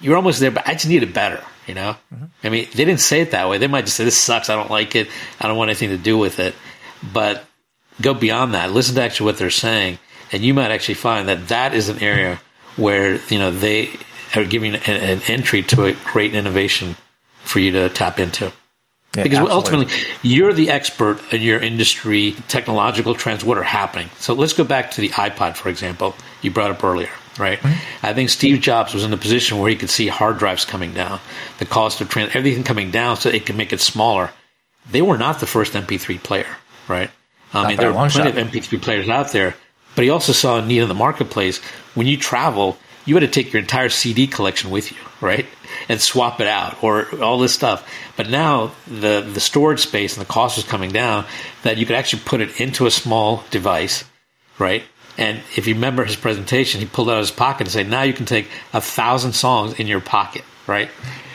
"You're 0.00 0.16
almost 0.16 0.38
there, 0.38 0.52
but 0.52 0.66
I 0.66 0.74
just 0.74 0.88
need 0.88 1.02
it 1.02 1.12
better." 1.12 1.42
You 1.68 1.74
know, 1.74 1.96
mm-hmm. 2.12 2.24
I 2.42 2.48
mean, 2.48 2.66
they 2.74 2.84
didn't 2.84 3.00
say 3.00 3.20
it 3.20 3.32
that 3.32 3.48
way. 3.48 3.58
They 3.58 3.66
might 3.66 3.84
just 3.84 3.96
say, 3.96 4.04
"This 4.04 4.16
sucks. 4.18 4.48
I 4.48 4.56
don't 4.56 4.70
like 4.70 4.96
it. 4.96 5.08
I 5.38 5.46
don't 5.46 5.58
want 5.58 5.68
anything 5.68 5.90
to 5.90 5.98
do 5.98 6.16
with 6.16 6.40
it." 6.40 6.54
But 7.12 7.44
go 8.00 8.14
beyond 8.14 8.54
that. 8.54 8.72
Listen 8.72 8.94
to 8.94 9.02
actually 9.02 9.26
what 9.26 9.36
they're 9.36 9.50
saying, 9.50 9.98
and 10.32 10.42
you 10.42 10.54
might 10.54 10.70
actually 10.70 10.94
find 10.94 11.28
that 11.28 11.48
that 11.48 11.74
is 11.74 11.90
an 11.90 12.02
area 12.02 12.40
where 12.76 13.20
you 13.28 13.38
know 13.38 13.50
they 13.50 13.90
are 14.34 14.44
giving 14.44 14.74
an, 14.74 14.80
an 14.86 15.20
entry 15.28 15.62
to 15.64 15.84
a 15.84 15.92
great 15.92 16.34
innovation 16.34 16.96
for 17.42 17.60
you 17.60 17.72
to 17.72 17.88
tap 17.90 18.18
into. 18.18 18.52
Yeah, 19.16 19.22
because 19.22 19.38
absolutely. 19.38 19.54
ultimately, 19.54 19.94
you're 20.22 20.52
the 20.52 20.70
expert 20.70 21.20
in 21.32 21.40
your 21.40 21.60
industry, 21.60 22.36
technological 22.48 23.14
trends, 23.14 23.42
what 23.42 23.56
are 23.56 23.62
happening. 23.62 24.10
So 24.18 24.34
let's 24.34 24.52
go 24.52 24.64
back 24.64 24.92
to 24.92 25.00
the 25.00 25.08
iPod, 25.10 25.56
for 25.56 25.70
example, 25.70 26.14
you 26.42 26.50
brought 26.50 26.70
up 26.70 26.84
earlier, 26.84 27.10
right? 27.38 27.58
I 28.02 28.12
think 28.14 28.30
Steve 28.30 28.60
Jobs 28.60 28.94
was 28.94 29.04
in 29.04 29.12
a 29.12 29.16
position 29.16 29.58
where 29.58 29.70
he 29.70 29.76
could 29.76 29.90
see 29.90 30.08
hard 30.08 30.38
drives 30.38 30.64
coming 30.64 30.92
down, 30.94 31.20
the 31.58 31.66
cost 31.66 32.00
of 32.00 32.08
trans, 32.08 32.34
everything 32.34 32.64
coming 32.64 32.90
down 32.90 33.16
so 33.16 33.28
it 33.28 33.46
could 33.46 33.56
make 33.56 33.72
it 33.72 33.80
smaller. 33.80 34.30
They 34.90 35.02
were 35.02 35.18
not 35.18 35.40
the 35.40 35.46
first 35.46 35.74
MP3 35.74 36.22
player, 36.22 36.56
right? 36.88 37.10
I 37.52 37.68
mean, 37.68 37.76
there 37.76 37.90
are 37.90 38.08
plenty 38.08 38.10
shot. 38.10 38.26
of 38.26 38.34
MP3 38.34 38.80
players 38.82 39.08
out 39.08 39.32
there, 39.32 39.54
but 39.94 40.04
he 40.04 40.10
also 40.10 40.32
saw 40.32 40.58
a 40.58 40.64
need 40.64 40.80
in 40.80 40.88
the 40.88 40.94
marketplace. 40.94 41.58
When 41.94 42.06
you 42.06 42.16
travel, 42.16 42.78
you 43.04 43.14
had 43.14 43.20
to 43.20 43.28
take 43.28 43.52
your 43.52 43.60
entire 43.60 43.88
CD 43.88 44.26
collection 44.26 44.70
with 44.70 44.92
you, 44.92 44.98
right? 45.20 45.46
And 45.88 46.00
swap 46.00 46.40
it 46.40 46.46
out 46.46 46.82
or 46.82 47.06
all 47.22 47.38
this 47.38 47.54
stuff. 47.54 47.88
But 48.16 48.28
now 48.28 48.72
the, 48.86 49.26
the 49.32 49.40
storage 49.40 49.80
space 49.80 50.16
and 50.16 50.24
the 50.24 50.30
cost 50.30 50.56
was 50.56 50.66
coming 50.66 50.90
down 50.90 51.24
that 51.62 51.78
you 51.78 51.86
could 51.86 51.96
actually 51.96 52.22
put 52.24 52.40
it 52.40 52.60
into 52.60 52.86
a 52.86 52.90
small 52.90 53.44
device, 53.50 54.04
right? 54.58 54.82
And 55.18 55.42
if 55.56 55.66
you 55.66 55.74
remember 55.74 56.04
his 56.04 56.16
presentation, 56.16 56.80
he 56.80 56.86
pulled 56.86 57.10
out 57.10 57.14
of 57.14 57.18
his 57.18 57.30
pocket 57.32 57.62
and 57.66 57.70
said, 57.70 57.88
now 57.88 58.02
you 58.02 58.12
can 58.12 58.24
take 58.24 58.48
a 58.72 58.80
thousand 58.80 59.32
songs 59.32 59.78
in 59.78 59.88
your 59.88 60.00
pocket, 60.00 60.44
right? 60.68 60.88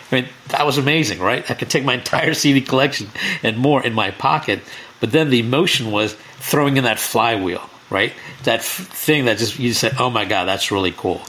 I 0.09 0.15
mean, 0.15 0.29
that 0.49 0.65
was 0.65 0.77
amazing, 0.77 1.19
right? 1.19 1.49
I 1.51 1.53
could 1.53 1.69
take 1.69 1.83
my 1.83 1.95
entire 1.95 2.33
CD 2.33 2.61
collection 2.61 3.09
and 3.43 3.57
more 3.57 3.83
in 3.85 3.93
my 3.93 4.11
pocket. 4.11 4.61
But 5.01 5.11
then 5.11 5.29
the 5.29 5.39
emotion 5.39 5.91
was 5.91 6.13
throwing 6.37 6.77
in 6.77 6.85
that 6.85 6.97
flywheel, 6.97 7.69
right? 7.89 8.13
That 8.43 8.59
f- 8.59 8.87
thing 8.87 9.25
that 9.25 9.37
just, 9.37 9.59
you 9.59 9.69
just 9.69 9.81
said, 9.81 9.95
oh 9.99 10.09
my 10.09 10.23
God, 10.23 10.45
that's 10.45 10.71
really 10.71 10.93
cool. 10.93 11.21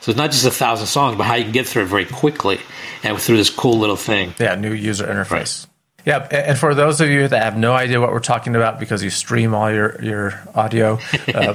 So 0.00 0.10
it's 0.10 0.16
not 0.16 0.30
just 0.30 0.46
a 0.46 0.50
thousand 0.52 0.86
songs, 0.86 1.16
but 1.16 1.24
how 1.24 1.34
you 1.34 1.42
can 1.42 1.52
get 1.52 1.66
through 1.66 1.82
it 1.82 1.86
very 1.86 2.04
quickly 2.04 2.60
and 3.02 3.18
through 3.18 3.38
this 3.38 3.50
cool 3.50 3.78
little 3.78 3.96
thing. 3.96 4.32
Yeah, 4.38 4.54
new 4.54 4.72
user 4.72 5.06
interface. 5.06 5.66
Yeah, 5.66 5.75
a- 6.06 6.48
and 6.50 6.58
for 6.58 6.74
those 6.74 7.00
of 7.00 7.08
you 7.08 7.26
that 7.26 7.42
have 7.42 7.56
no 7.56 7.72
idea 7.74 8.00
what 8.00 8.12
we're 8.12 8.20
talking 8.20 8.54
about 8.54 8.78
because 8.78 9.02
you 9.02 9.10
stream 9.10 9.54
all 9.54 9.72
your 9.72 10.00
your 10.02 10.40
audio, 10.54 10.94
uh, 10.94 10.98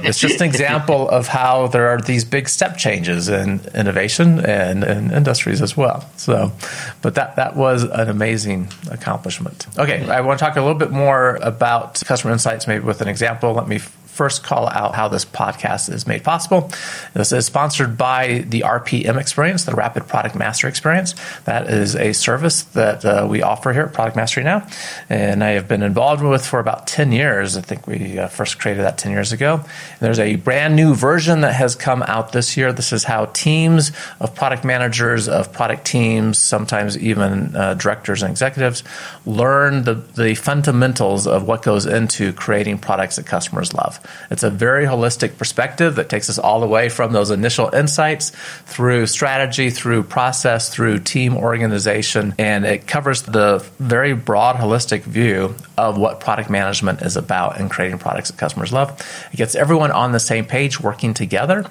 it's 0.04 0.18
just 0.18 0.40
an 0.40 0.46
example 0.46 1.08
of 1.08 1.26
how 1.26 1.68
there 1.68 1.88
are 1.88 2.00
these 2.00 2.24
big 2.24 2.48
step 2.48 2.76
changes 2.76 3.28
in 3.28 3.60
innovation 3.74 4.40
and 4.44 4.84
in 4.84 5.10
industries 5.10 5.62
as 5.62 5.74
well. 5.76 6.08
So, 6.16 6.52
but 7.00 7.14
that 7.14 7.36
that 7.36 7.56
was 7.56 7.84
an 7.84 8.08
amazing 8.10 8.68
accomplishment. 8.90 9.66
Okay, 9.78 10.08
I 10.08 10.20
want 10.20 10.38
to 10.38 10.44
talk 10.44 10.56
a 10.56 10.60
little 10.60 10.78
bit 10.78 10.90
more 10.90 11.36
about 11.36 12.02
customer 12.04 12.32
insights, 12.32 12.66
maybe 12.66 12.84
with 12.84 13.00
an 13.00 13.08
example. 13.08 13.54
Let 13.54 13.68
me 13.68 13.80
first 14.12 14.42
call 14.42 14.68
out 14.68 14.94
how 14.94 15.08
this 15.08 15.24
podcast 15.24 15.90
is 15.92 16.06
made 16.06 16.22
possible. 16.22 16.70
This 17.14 17.32
is 17.32 17.46
sponsored 17.46 17.96
by 17.96 18.44
the 18.46 18.60
RPM 18.60 19.18
Experience, 19.18 19.64
the 19.64 19.74
Rapid 19.74 20.06
Product 20.06 20.34
Master 20.36 20.68
Experience. 20.68 21.14
That 21.44 21.68
is 21.70 21.96
a 21.96 22.12
service 22.12 22.62
that 22.74 23.04
uh, 23.04 23.26
we 23.28 23.42
offer 23.42 23.72
here 23.72 23.84
at 23.84 23.94
Product 23.94 24.14
Mastery 24.14 24.44
now, 24.44 24.66
and 25.08 25.42
I 25.42 25.50
have 25.52 25.66
been 25.66 25.82
involved 25.82 26.22
with 26.22 26.44
for 26.44 26.60
about 26.60 26.86
10 26.86 27.10
years. 27.12 27.56
I 27.56 27.62
think 27.62 27.86
we 27.86 28.18
uh, 28.18 28.28
first 28.28 28.58
created 28.58 28.84
that 28.84 28.98
10 28.98 29.12
years 29.12 29.32
ago. 29.32 29.54
And 29.54 30.00
there's 30.00 30.18
a 30.18 30.36
brand 30.36 30.76
new 30.76 30.94
version 30.94 31.40
that 31.40 31.54
has 31.54 31.74
come 31.74 32.02
out 32.02 32.32
this 32.32 32.56
year. 32.56 32.72
This 32.72 32.92
is 32.92 33.04
how 33.04 33.26
teams 33.26 33.92
of 34.20 34.34
product 34.34 34.64
managers, 34.64 35.26
of 35.26 35.52
product 35.52 35.86
teams, 35.86 36.38
sometimes 36.38 36.98
even 36.98 37.56
uh, 37.56 37.74
directors 37.74 38.22
and 38.22 38.30
executives 38.30 38.84
learn 39.24 39.84
the, 39.84 39.94
the 39.94 40.34
fundamentals 40.34 41.26
of 41.26 41.46
what 41.46 41.62
goes 41.62 41.86
into 41.86 42.32
creating 42.32 42.78
products 42.78 43.16
that 43.16 43.26
customers 43.26 43.72
love. 43.72 44.00
It's 44.30 44.42
a 44.42 44.50
very 44.50 44.86
holistic 44.86 45.38
perspective 45.38 45.96
that 45.96 46.08
takes 46.08 46.28
us 46.28 46.38
all 46.38 46.60
the 46.60 46.66
way 46.66 46.88
from 46.88 47.12
those 47.12 47.30
initial 47.30 47.74
insights 47.74 48.30
through 48.66 49.06
strategy, 49.06 49.70
through 49.70 50.04
process, 50.04 50.68
through 50.68 50.98
team 51.00 51.36
organization, 51.36 52.34
and 52.38 52.64
it 52.64 52.86
covers 52.86 53.22
the 53.22 53.64
very 53.78 54.14
broad, 54.14 54.56
holistic 54.56 55.02
view 55.02 55.54
of 55.76 55.98
what 55.98 56.20
product 56.20 56.50
management 56.50 57.02
is 57.02 57.16
about 57.16 57.58
and 57.58 57.70
creating 57.70 57.98
products 57.98 58.30
that 58.30 58.38
customers 58.38 58.72
love. 58.72 58.90
It 59.32 59.36
gets 59.36 59.54
everyone 59.54 59.90
on 59.90 60.12
the 60.12 60.20
same 60.20 60.44
page 60.44 60.80
working 60.80 61.14
together. 61.14 61.64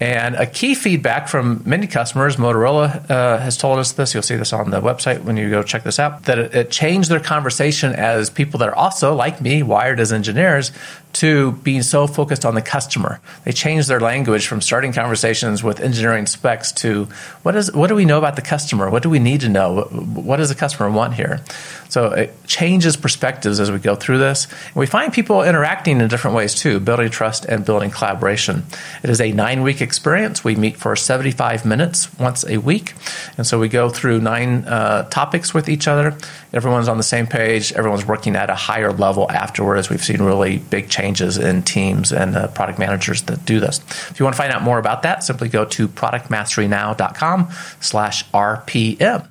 And 0.00 0.34
a 0.36 0.46
key 0.46 0.74
feedback 0.74 1.28
from 1.28 1.62
many 1.64 1.86
customers, 1.86 2.36
Motorola 2.36 3.10
uh, 3.10 3.38
has 3.38 3.56
told 3.56 3.78
us 3.78 3.92
this, 3.92 4.14
you'll 4.14 4.22
see 4.22 4.36
this 4.36 4.52
on 4.52 4.70
the 4.70 4.80
website 4.80 5.22
when 5.24 5.36
you 5.36 5.50
go 5.50 5.62
check 5.62 5.82
this 5.82 5.98
out, 5.98 6.24
that 6.24 6.38
it, 6.38 6.54
it 6.54 6.70
changed 6.70 7.10
their 7.10 7.20
conversation 7.20 7.92
as 7.94 8.30
people 8.30 8.58
that 8.58 8.68
are 8.68 8.74
also, 8.74 9.14
like 9.14 9.40
me, 9.40 9.62
wired 9.62 10.00
as 10.00 10.12
engineers, 10.12 10.72
to 11.14 11.52
being 11.52 11.82
so 11.82 12.06
focused 12.06 12.44
on 12.44 12.54
the 12.54 12.62
customer. 12.62 13.20
They 13.44 13.52
changed 13.52 13.88
their 13.88 14.00
language 14.00 14.46
from 14.46 14.60
starting 14.60 14.92
conversations 14.92 15.62
with 15.62 15.80
engineering 15.80 16.26
specs 16.26 16.70
to 16.72 17.08
what 17.42 17.56
is 17.56 17.72
what 17.72 17.88
do 17.88 17.94
we 17.94 18.04
know 18.04 18.18
about 18.18 18.36
the 18.36 18.42
customer? 18.42 18.90
What 18.90 19.02
do 19.02 19.10
we 19.10 19.18
need 19.18 19.40
to 19.40 19.48
know? 19.48 19.74
What, 19.74 19.92
what 19.92 20.36
does 20.36 20.48
the 20.48 20.54
customer 20.54 20.90
want 20.90 21.14
here? 21.14 21.40
So 21.88 22.10
it 22.12 22.34
changes 22.46 22.96
perspectives 22.96 23.60
as 23.60 23.70
we 23.70 23.78
go 23.78 23.94
through 23.94 24.18
this. 24.18 24.46
And 24.66 24.76
we 24.76 24.86
find 24.86 25.12
people 25.12 25.42
interacting 25.42 26.00
in 26.00 26.08
different 26.08 26.36
ways 26.36 26.54
too, 26.54 26.80
building 26.80 27.10
trust 27.10 27.44
and 27.44 27.64
building 27.64 27.90
collaboration. 27.90 28.64
It 29.02 29.10
is 29.10 29.20
a 29.20 29.32
nine 29.32 29.62
week 29.62 29.80
experience. 29.80 30.44
We 30.44 30.54
meet 30.54 30.76
for 30.76 30.94
75 30.96 31.64
minutes 31.64 32.16
once 32.18 32.44
a 32.46 32.58
week. 32.58 32.94
And 33.36 33.46
so 33.46 33.58
we 33.58 33.68
go 33.68 33.88
through 33.88 34.20
nine 34.20 34.64
uh, 34.66 35.04
topics 35.08 35.54
with 35.54 35.68
each 35.68 35.88
other. 35.88 36.16
Everyone's 36.52 36.88
on 36.88 36.96
the 36.96 37.02
same 37.02 37.26
page. 37.26 37.72
Everyone's 37.72 38.06
working 38.06 38.36
at 38.36 38.50
a 38.50 38.54
higher 38.54 38.92
level 38.92 39.30
afterwards. 39.30 39.90
We've 39.90 40.04
seen 40.04 40.22
really 40.22 40.58
big 40.58 40.88
changes 40.88 41.38
in 41.38 41.62
teams 41.62 42.12
and 42.12 42.36
uh, 42.36 42.48
product 42.48 42.78
managers 42.78 43.22
that 43.22 43.44
do 43.44 43.60
this. 43.60 43.78
If 44.10 44.18
you 44.18 44.24
want 44.24 44.34
to 44.34 44.38
find 44.38 44.52
out 44.52 44.62
more 44.62 44.78
about 44.78 45.02
that, 45.02 45.22
simply 45.24 45.48
go 45.48 45.64
to 45.64 45.88
productmasterynow.com 45.88 47.50
slash 47.80 48.28
RPM. 48.30 49.28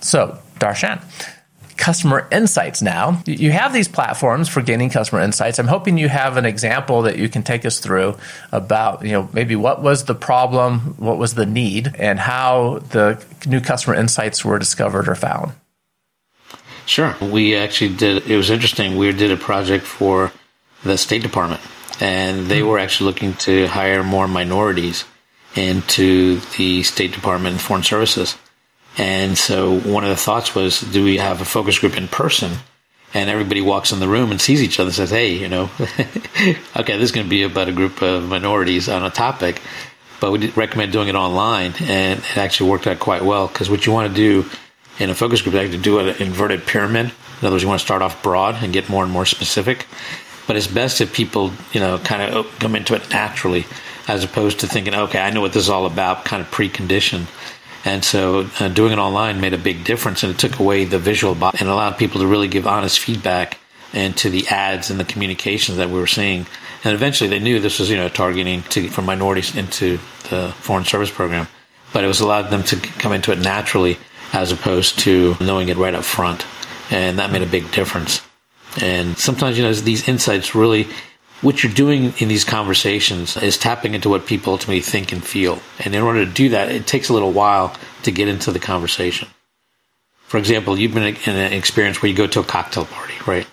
So, 0.00 0.38
Darshan, 0.58 1.00
customer 1.82 2.28
insights 2.30 2.80
now. 2.80 3.20
You 3.26 3.50
have 3.50 3.72
these 3.72 3.88
platforms 3.88 4.48
for 4.48 4.62
gaining 4.62 4.88
customer 4.88 5.20
insights. 5.20 5.58
I'm 5.58 5.66
hoping 5.66 5.98
you 5.98 6.08
have 6.08 6.36
an 6.36 6.44
example 6.44 7.02
that 7.02 7.18
you 7.18 7.28
can 7.28 7.42
take 7.42 7.66
us 7.66 7.80
through 7.80 8.16
about, 8.52 9.04
you 9.04 9.10
know, 9.10 9.28
maybe 9.32 9.56
what 9.56 9.82
was 9.82 10.04
the 10.04 10.14
problem, 10.14 10.94
what 10.96 11.18
was 11.18 11.34
the 11.34 11.44
need, 11.44 11.92
and 11.98 12.20
how 12.20 12.78
the 12.90 13.20
new 13.46 13.60
customer 13.60 13.96
insights 13.96 14.44
were 14.44 14.60
discovered 14.60 15.08
or 15.08 15.16
found. 15.16 15.54
Sure. 16.86 17.16
We 17.20 17.56
actually 17.56 17.96
did, 17.96 18.30
it 18.30 18.36
was 18.36 18.50
interesting. 18.50 18.96
We 18.96 19.10
did 19.10 19.32
a 19.32 19.36
project 19.36 19.84
for 19.84 20.30
the 20.84 20.96
State 20.96 21.22
Department, 21.22 21.62
and 22.00 22.46
they 22.46 22.62
were 22.62 22.78
actually 22.78 23.06
looking 23.06 23.34
to 23.34 23.66
hire 23.66 24.04
more 24.04 24.28
minorities 24.28 25.04
into 25.56 26.38
the 26.56 26.84
State 26.84 27.12
Department 27.12 27.54
and 27.54 27.60
Foreign 27.60 27.82
Services. 27.82 28.38
And 28.98 29.38
so 29.38 29.80
one 29.80 30.04
of 30.04 30.10
the 30.10 30.16
thoughts 30.16 30.54
was, 30.54 30.80
do 30.80 31.04
we 31.04 31.16
have 31.16 31.40
a 31.40 31.44
focus 31.44 31.78
group 31.78 31.96
in 31.96 32.08
person? 32.08 32.52
And 33.14 33.28
everybody 33.28 33.60
walks 33.60 33.92
in 33.92 34.00
the 34.00 34.08
room 34.08 34.30
and 34.30 34.40
sees 34.40 34.62
each 34.62 34.78
other 34.78 34.88
and 34.88 34.94
says, 34.94 35.10
hey, 35.10 35.34
you 35.34 35.48
know, 35.48 35.70
okay, 36.76 36.96
this 36.96 37.04
is 37.04 37.12
going 37.12 37.26
to 37.26 37.30
be 37.30 37.42
about 37.42 37.68
a 37.68 37.72
group 37.72 38.02
of 38.02 38.28
minorities 38.28 38.88
on 38.88 39.04
a 39.04 39.10
topic. 39.10 39.60
But 40.20 40.30
we 40.32 40.50
recommend 40.50 40.92
doing 40.92 41.08
it 41.08 41.16
online, 41.16 41.74
and 41.82 42.20
it 42.20 42.36
actually 42.36 42.70
worked 42.70 42.86
out 42.86 43.00
quite 43.00 43.22
well 43.22 43.48
because 43.48 43.68
what 43.68 43.86
you 43.86 43.92
want 43.92 44.08
to 44.08 44.14
do 44.14 44.48
in 44.98 45.10
a 45.10 45.14
focus 45.14 45.42
group 45.42 45.54
is 45.56 45.60
actually 45.62 45.82
do 45.82 45.98
an 45.98 46.22
inverted 46.22 46.64
pyramid. 46.64 47.06
In 47.06 47.12
other 47.46 47.54
words, 47.54 47.62
you 47.62 47.68
want 47.68 47.80
to 47.80 47.84
start 47.84 48.02
off 48.02 48.22
broad 48.22 48.62
and 48.62 48.72
get 48.72 48.88
more 48.88 49.02
and 49.02 49.12
more 49.12 49.26
specific. 49.26 49.86
But 50.46 50.56
it's 50.56 50.66
best 50.66 51.00
if 51.00 51.12
people, 51.12 51.52
you 51.72 51.80
know, 51.80 51.98
kind 51.98 52.22
of 52.22 52.46
oh, 52.46 52.50
come 52.60 52.76
into 52.76 52.94
it 52.94 53.10
naturally 53.10 53.66
as 54.08 54.24
opposed 54.24 54.60
to 54.60 54.66
thinking, 54.66 54.94
okay, 54.94 55.18
I 55.18 55.30
know 55.30 55.40
what 55.40 55.52
this 55.52 55.64
is 55.64 55.70
all 55.70 55.86
about, 55.86 56.24
kind 56.24 56.42
of 56.42 56.50
preconditioned. 56.50 57.26
And 57.84 58.04
so 58.04 58.48
uh, 58.60 58.68
doing 58.68 58.92
it 58.92 58.98
online 58.98 59.40
made 59.40 59.54
a 59.54 59.58
big 59.58 59.84
difference, 59.84 60.22
and 60.22 60.32
it 60.32 60.38
took 60.38 60.58
away 60.58 60.84
the 60.84 60.98
visual 60.98 61.34
bo- 61.34 61.50
and 61.58 61.68
allowed 61.68 61.98
people 61.98 62.20
to 62.20 62.26
really 62.26 62.48
give 62.48 62.66
honest 62.66 63.00
feedback 63.00 63.58
into 63.92 64.30
the 64.30 64.46
ads 64.48 64.90
and 64.90 64.98
the 64.98 65.04
communications 65.04 65.78
that 65.78 65.90
we 65.90 65.98
were 65.98 66.06
seeing. 66.06 66.46
And 66.84 66.94
eventually, 66.94 67.28
they 67.28 67.38
knew 67.38 67.60
this 67.60 67.78
was 67.78 67.90
you 67.90 67.96
know 67.96 68.08
targeting 68.08 68.62
to 68.62 68.88
from 68.88 69.06
minorities 69.06 69.56
into 69.56 69.98
the 70.30 70.52
foreign 70.58 70.84
service 70.84 71.10
program, 71.10 71.48
but 71.92 72.04
it 72.04 72.06
was 72.06 72.20
allowed 72.20 72.50
them 72.50 72.62
to 72.64 72.76
come 72.76 73.12
into 73.12 73.32
it 73.32 73.38
naturally 73.40 73.98
as 74.32 74.52
opposed 74.52 74.98
to 75.00 75.36
knowing 75.40 75.68
it 75.68 75.76
right 75.76 75.94
up 75.94 76.04
front, 76.04 76.46
and 76.90 77.18
that 77.18 77.32
made 77.32 77.42
a 77.42 77.46
big 77.46 77.70
difference. 77.72 78.22
And 78.80 79.18
sometimes 79.18 79.58
you 79.58 79.64
know 79.64 79.72
these 79.72 80.08
insights 80.08 80.54
really 80.54 80.88
what 81.42 81.62
you're 81.62 81.72
doing 81.72 82.14
in 82.18 82.28
these 82.28 82.44
conversations 82.44 83.36
is 83.36 83.58
tapping 83.58 83.94
into 83.94 84.08
what 84.08 84.26
people 84.26 84.52
ultimately 84.52 84.80
think 84.80 85.12
and 85.12 85.22
feel. 85.22 85.58
And 85.80 85.94
in 85.94 86.02
order 86.02 86.24
to 86.24 86.30
do 86.30 86.50
that, 86.50 86.70
it 86.70 86.86
takes 86.86 87.08
a 87.08 87.12
little 87.12 87.32
while 87.32 87.76
to 88.04 88.10
get 88.10 88.28
into 88.28 88.52
the 88.52 88.60
conversation. 88.60 89.28
For 90.22 90.38
example, 90.38 90.78
you've 90.78 90.94
been 90.94 91.14
in 91.14 91.36
an 91.36 91.52
experience 91.52 92.00
where 92.00 92.08
you 92.08 92.16
go 92.16 92.26
to 92.28 92.40
a 92.40 92.44
cocktail 92.44 92.86
party, 92.86 93.14
right? 93.26 93.46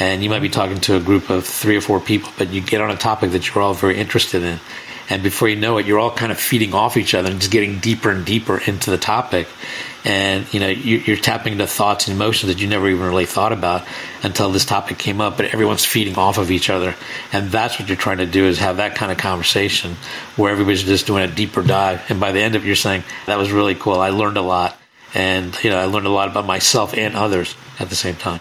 And 0.00 0.24
you 0.24 0.30
might 0.30 0.40
be 0.40 0.48
talking 0.48 0.80
to 0.80 0.96
a 0.96 1.00
group 1.00 1.30
of 1.30 1.46
three 1.46 1.76
or 1.76 1.80
four 1.80 2.00
people, 2.00 2.32
but 2.36 2.48
you 2.48 2.60
get 2.60 2.80
on 2.80 2.90
a 2.90 2.96
topic 2.96 3.30
that 3.32 3.46
you're 3.46 3.62
all 3.62 3.74
very 3.74 3.96
interested 3.96 4.42
in. 4.42 4.58
And 5.08 5.22
before 5.22 5.48
you 5.48 5.56
know 5.56 5.78
it, 5.78 5.86
you're 5.86 6.00
all 6.00 6.10
kind 6.10 6.32
of 6.32 6.40
feeding 6.40 6.74
off 6.74 6.96
each 6.96 7.14
other 7.14 7.30
and 7.30 7.38
just 7.38 7.52
getting 7.52 7.78
deeper 7.78 8.10
and 8.10 8.24
deeper 8.24 8.58
into 8.58 8.90
the 8.90 8.98
topic. 8.98 9.46
And 10.04 10.52
you 10.52 10.60
know 10.60 10.68
you, 10.68 11.14
are 11.14 11.16
tapping 11.16 11.54
into 11.54 11.66
thoughts 11.66 12.06
and 12.06 12.16
emotions 12.16 12.52
that 12.52 12.60
you 12.60 12.68
never 12.68 12.88
even 12.88 13.04
really 13.04 13.26
thought 13.26 13.52
about 13.52 13.86
until 14.22 14.50
this 14.50 14.64
topic 14.64 14.98
came 14.98 15.20
up 15.20 15.36
but 15.36 15.46
everyone's 15.46 15.84
feeding 15.84 16.16
off 16.16 16.38
of 16.38 16.50
each 16.50 16.70
other. 16.70 16.94
And 17.32 17.50
that's 17.50 17.78
what 17.78 17.88
you're 17.88 17.96
trying 17.96 18.18
to 18.18 18.26
do 18.26 18.46
is 18.46 18.58
have 18.58 18.76
that 18.76 18.94
kind 18.94 19.10
of 19.10 19.18
conversation 19.18 19.96
where 20.36 20.52
everybody's 20.52 20.84
just 20.84 21.06
doing 21.06 21.22
a 21.22 21.32
deeper 21.32 21.62
dive. 21.62 22.02
And 22.10 22.20
by 22.20 22.32
the 22.32 22.40
end 22.40 22.54
of 22.54 22.64
it 22.64 22.66
you're 22.66 22.76
saying 22.76 23.04
that 23.26 23.38
was 23.38 23.50
really 23.50 23.74
cool. 23.74 24.00
I 24.00 24.10
learned 24.10 24.36
a 24.36 24.42
lot. 24.42 24.78
And 25.14 25.56
you 25.62 25.70
know 25.70 25.78
i 25.78 25.84
learned 25.84 26.06
a 26.06 26.10
lot 26.10 26.28
about 26.28 26.44
myself 26.44 26.92
and 26.94 27.14
others 27.14 27.54
at 27.78 27.88
the 27.88 27.96
same 27.96 28.16
time. 28.16 28.40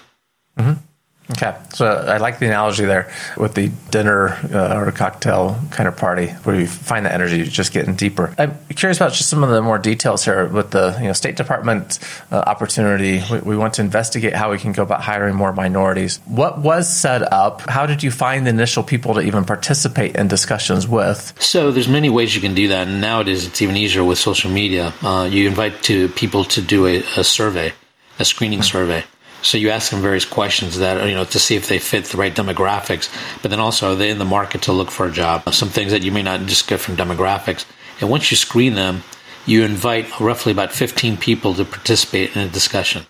Mm-hmm. 0.58 0.93
Okay, 1.32 1.56
so 1.74 1.86
I 1.86 2.18
like 2.18 2.40
the 2.40 2.48
analogy 2.48 2.84
there 2.84 3.10
with 3.38 3.54
the 3.54 3.70
dinner 3.92 4.30
uh, 4.54 4.78
or 4.78 4.92
cocktail 4.92 5.58
kind 5.72 5.88
of 5.88 5.96
party 5.96 6.28
where 6.28 6.60
you 6.60 6.68
find 6.68 7.06
the 7.06 7.14
energy 7.14 7.44
just 7.44 7.72
getting 7.72 7.96
deeper. 7.96 8.36
I'm 8.38 8.60
curious 8.76 8.98
about 8.98 9.14
just 9.14 9.30
some 9.30 9.42
of 9.42 9.50
the 9.50 9.62
more 9.62 9.78
details 9.78 10.26
here 10.26 10.46
with 10.48 10.72
the 10.72 10.96
you 11.00 11.08
know 11.08 11.14
State 11.14 11.38
Department 11.38 12.00
uh, 12.30 12.44
opportunity. 12.46 13.24
We, 13.32 13.40
we, 13.40 13.58
want 13.58 13.76
to 13.76 13.82
investigate 13.82 14.34
how 14.34 14.52
we 14.52 14.58
can 14.58 14.74
go 14.74 14.84
about 14.84 15.02
hiring 15.02 15.36
more 15.36 15.54
minorities. 15.54 16.20
What 16.26 16.60
was 16.60 16.90
set 16.90 17.32
up? 17.32 17.62
How 17.62 17.86
did 17.86 18.04
you 18.04 18.12
find 18.12 18.46
the 18.46 18.50
initial 18.50 18.84
people 18.84 19.14
to 19.14 19.22
even 19.22 19.46
participate 19.46 20.18
in 20.18 20.28
discussions 20.28 20.90
with? 20.90 21.34
So 21.40 21.72
there's 21.72 21.88
many 21.88 22.10
ways 22.10 22.36
you 22.36 22.42
can 22.42 22.54
do 22.54 22.68
that, 22.68 22.88
and 22.88 23.00
nowadays 23.00 23.48
it's 23.48 23.62
even 23.62 23.78
easier 23.78 24.04
with 24.04 24.18
social 24.18 24.52
media. 24.52 24.94
Uh, 25.02 25.30
you 25.32 25.48
invite 25.48 25.84
to 25.84 26.10
people 26.10 26.44
to 26.46 26.62
do 26.62 26.86
a, 26.86 26.98
a 27.16 27.24
survey, 27.24 27.72
a 28.20 28.26
screening 28.26 28.60
mm-hmm. 28.60 28.78
survey 28.78 29.04
so 29.44 29.58
you 29.58 29.70
ask 29.70 29.92
them 29.92 30.02
various 30.02 30.26
questions 30.26 30.80
that 30.80 31.08
you 31.08 31.14
know 31.14 31.26
to 31.26 31.40
see 31.40 31.56
if 31.56 31.68
they 31.68 31.80
fit 31.80 32.06
the 32.06 32.18
right 32.18 32.34
demographics, 32.34 33.10
but 33.42 33.52
then 33.52 33.60
also 33.60 33.92
are 33.92 33.96
they 33.96 34.10
in 34.10 34.18
the 34.18 34.26
market 34.26 34.64
to 34.64 34.74
look 34.74 34.90
for 34.90 35.06
a 35.06 35.12
job? 35.12 35.54
Some 35.54 35.70
things 35.70 35.92
that 35.92 36.02
you 36.02 36.12
may 36.12 36.24
not 36.24 36.42
just 36.42 36.68
get 36.68 36.80
from 36.80 36.96
demographics. 36.96 37.66
And 38.00 38.10
once 38.10 38.32
you 38.32 38.38
screen 38.38 38.74
them, 38.74 39.04
you 39.46 39.64
invite 39.64 40.20
roughly 40.20 40.52
about 40.52 40.72
15 40.72 41.18
people 41.18 41.54
to 41.54 41.66
participate 41.66 42.36
in 42.36 42.42
a 42.42 42.50
discussion. 42.50 43.06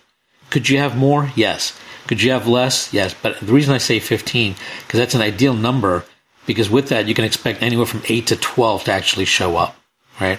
Could 0.50 0.68
you 0.68 0.78
have 0.78 0.96
more? 0.96 1.30
Yes. 1.34 1.78
Could 2.06 2.22
you 2.22 2.32
have 2.32 2.46
less? 2.46 2.92
Yes. 2.92 3.14
But 3.14 3.40
the 3.40 3.52
reason 3.52 3.72
I 3.72 3.78
say 3.78 3.98
15 3.98 4.54
because 4.82 4.98
that's 4.98 5.14
an 5.14 5.22
ideal 5.22 5.54
number 5.54 6.04
because 6.46 6.68
with 6.68 6.88
that 6.88 7.06
you 7.06 7.14
can 7.14 7.24
expect 7.24 7.62
anywhere 7.62 7.86
from 7.86 8.02
8 8.08 8.26
to 8.28 8.36
12 8.36 8.84
to 8.84 8.92
actually 8.92 9.24
show 9.24 9.56
up, 9.56 9.76
right? 10.20 10.38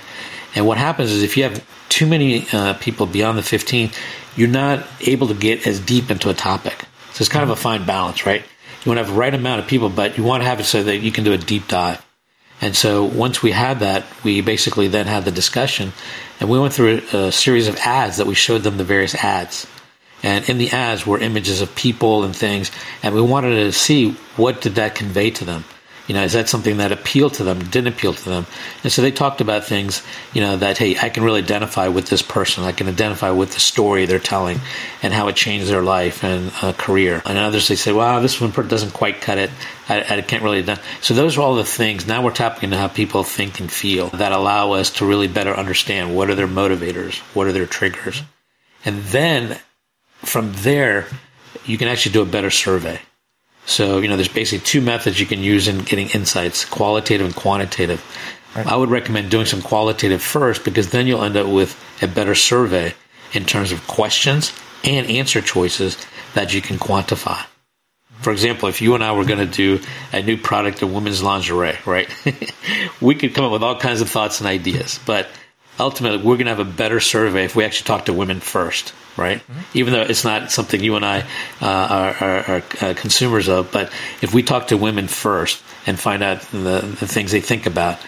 And 0.54 0.66
what 0.66 0.78
happens 0.78 1.12
is 1.12 1.24
if 1.24 1.36
you 1.36 1.44
have 1.44 1.66
too 1.90 2.06
many 2.06 2.46
uh, 2.52 2.74
people 2.76 3.06
beyond 3.06 3.38
the 3.38 3.44
15, 3.44 3.90
you're 4.36 4.48
not 4.48 4.86
able 5.02 5.28
to 5.28 5.34
get 5.34 5.66
as 5.68 5.80
deep 5.80 6.12
into 6.12 6.30
a 6.30 6.34
topic. 6.34 6.86
So 7.14 7.22
it's 7.22 7.30
kind 7.30 7.44
of 7.44 7.50
a 7.50 7.56
fine 7.56 7.86
balance, 7.86 8.26
right? 8.26 8.42
You 8.42 8.90
want 8.90 9.00
to 9.00 9.04
have 9.04 9.14
the 9.14 9.20
right 9.20 9.34
amount 9.34 9.62
of 9.62 9.68
people, 9.68 9.90
but 9.90 10.18
you 10.18 10.24
want 10.24 10.44
to 10.44 10.50
have 10.50 10.60
it 10.60 10.66
so 10.66 10.84
that 10.84 10.98
you 10.98 11.12
can 11.12 11.24
do 11.24 11.34
a 11.34 11.38
deep 11.38 11.68
dive. 11.68 12.06
And 12.62 12.76
so 12.76 13.04
once 13.04 13.42
we 13.42 13.52
had 13.52 13.80
that, 13.80 14.06
we 14.24 14.42
basically 14.42 14.88
then 14.88 15.08
had 15.08 15.26
the 15.26 15.32
discussion, 15.32 15.92
and 16.40 16.50
we 16.50 16.60
went 16.60 16.74
through 16.74 17.02
a, 17.14 17.18
a 17.28 17.32
series 17.32 17.68
of 17.68 17.78
ads 17.78 18.18
that 18.18 18.28
we 18.28 18.36
showed 18.36 18.64
them 18.64 18.78
the 18.78 18.84
various 18.84 19.16
ads. 19.16 19.68
And 20.24 20.48
in 20.50 20.58
the 20.58 20.70
ads 20.70 21.06
were 21.06 21.20
images 21.20 21.62
of 21.62 21.76
people 21.76 22.24
and 22.24 22.36
things, 22.36 22.72
and 23.04 23.14
we 23.14 23.22
wanted 23.22 23.56
to 23.56 23.72
see 23.72 24.12
what 24.38 24.62
did 24.62 24.76
that 24.76 24.96
convey 24.96 25.32
to 25.32 25.46
them. 25.46 25.64
You 26.08 26.14
know, 26.14 26.24
is 26.24 26.34
that 26.34 26.50
something 26.50 26.78
that 26.78 26.92
appealed 26.92 27.36
to 27.36 27.44
them, 27.44 27.60
didn't 27.60 27.88
appeal 27.88 28.14
to 28.14 28.30
them? 28.30 28.46
And 28.84 28.92
so 28.92 29.02
they 29.02 29.12
talked 29.12 29.42
about 29.42 29.64
things, 29.64 30.04
you 30.34 30.42
know, 30.42 30.58
that, 30.58 30.78
hey, 30.78 30.96
I 31.02 31.10
can 31.10 31.24
really 31.24 31.42
identify 31.42 31.88
with 31.88 32.10
this 32.10 32.22
person. 32.22 32.64
I 32.64 32.74
can 32.74 32.88
identify 32.88 33.32
with 33.32 33.54
the 33.54 33.60
story 33.60 34.06
they're 34.06 34.20
telling 34.20 34.60
and 35.02 35.14
how 35.14 35.28
it 35.30 35.36
changed 35.36 35.68
their 35.68 35.82
life 35.82 36.24
and 36.24 36.52
uh, 36.62 36.74
career. 36.74 37.24
And 37.26 37.38
others, 37.38 37.68
they 37.68 37.76
say, 37.76 37.92
wow, 37.92 38.20
this 38.20 38.40
one 38.40 38.52
doesn't 38.52 38.94
quite 38.94 39.22
cut 39.22 39.38
it. 39.40 39.50
I, 39.90 40.18
I 40.18 40.22
can't 40.22 40.44
really. 40.44 40.62
Done. 40.62 40.80
So 41.02 41.14
those 41.14 41.38
are 41.38 41.42
all 41.42 41.56
the 41.56 41.66
things. 41.66 42.08
Now 42.08 42.24
we're 42.24 42.32
tapping 42.32 42.66
into 42.66 42.78
how 42.78 42.88
people 42.88 43.24
think 43.24 43.60
and 43.60 43.72
feel 43.72 44.10
that 44.10 44.32
allow 44.32 44.74
us 44.74 44.92
to 44.92 45.06
really 45.06 45.28
better 45.28 45.54
understand 45.54 46.16
what 46.16 46.30
are 46.30 46.36
their 46.36 46.48
motivators, 46.48 47.18
what 47.34 47.48
are 47.48 47.52
their 47.52 47.66
triggers. 47.66 48.22
And 48.84 49.02
then 49.04 49.60
from 50.18 50.54
there, 50.54 51.08
you 51.66 51.78
can 51.78 51.88
actually 51.88 52.14
do 52.14 52.22
a 52.22 52.26
better 52.26 52.52
survey. 52.52 53.00
So, 53.66 54.00
you 54.00 54.08
know, 54.08 54.16
there's 54.16 54.28
basically 54.28 54.66
two 54.66 54.82
methods 54.82 55.20
you 55.20 55.26
can 55.26 55.42
use 55.42 55.68
in 55.68 55.80
getting 55.80 56.10
insights 56.10 56.66
qualitative 56.66 57.26
and 57.26 57.36
quantitative. 57.36 58.04
Right. 58.56 58.68
I 58.68 58.76
would 58.76 58.90
recommend 58.90 59.32
doing 59.32 59.46
some 59.46 59.62
qualitative 59.62 60.22
first 60.22 60.64
because 60.64 60.92
then 60.92 61.08
you'll 61.08 61.24
end 61.24 61.36
up 61.36 61.48
with 61.48 61.78
a 62.02 62.08
better 62.08 62.36
survey 62.36 62.94
in 63.34 63.46
terms 63.46 63.72
of 63.72 63.86
questions 63.88 64.54
and 64.84 65.08
answer 65.08 65.42
choices 65.42 65.98
that 66.36 66.54
you 66.54 66.62
can 66.62 66.78
quantify. 66.78 67.44
For 68.22 68.32
example, 68.32 68.70
if 68.70 68.82
you 68.82 68.96
and 68.96 69.04
I 69.04 69.12
were 69.12 69.26
going 69.26 69.40
to 69.40 69.46
do 69.46 69.84
a 70.14 70.22
new 70.22 70.38
product 70.38 70.82
of 70.82 70.94
women's 70.94 71.22
lingerie, 71.22 71.78
right? 71.86 72.10
we 73.02 73.16
could 73.16 73.34
come 73.34 73.46
up 73.46 73.52
with 73.52 73.64
all 73.64 73.78
kinds 73.78 74.02
of 74.02 74.10
thoughts 74.10 74.40
and 74.40 74.48
ideas, 74.48 75.00
but 75.06 75.28
ultimately 75.80 76.18
we're 76.18 76.36
going 76.36 76.46
to 76.46 76.56
have 76.56 76.60
a 76.60 76.66
better 76.66 77.00
survey 77.00 77.46
if 77.46 77.56
we 77.56 77.64
actually 77.64 77.86
talk 77.86 78.06
to 78.06 78.14
women 78.14 78.40
first 78.40 78.94
right? 79.18 79.40
Mm-hmm. 79.40 79.60
Even 79.74 79.94
though 79.94 80.02
it's 80.02 80.24
not 80.24 80.52
something 80.52 80.84
you 80.84 80.96
and 80.96 81.06
I 81.06 81.22
uh, 81.62 81.66
are, 81.66 82.16
are, 82.20 82.40
are 82.48 82.64
uh, 82.82 82.94
consumers 82.96 83.48
of, 83.48 83.72
but 83.72 83.92
if 84.22 84.34
we 84.34 84.44
talk 84.44 84.68
to 84.68 84.78
women 84.78 85.08
first 85.08 85.64
and 85.86 86.00
find 86.00 86.24
out 86.24 86.42
the, 86.52 86.82
the 86.82 87.08
things 87.08 87.32
they 87.32 87.42
think 87.42 87.66
about, 87.66 88.00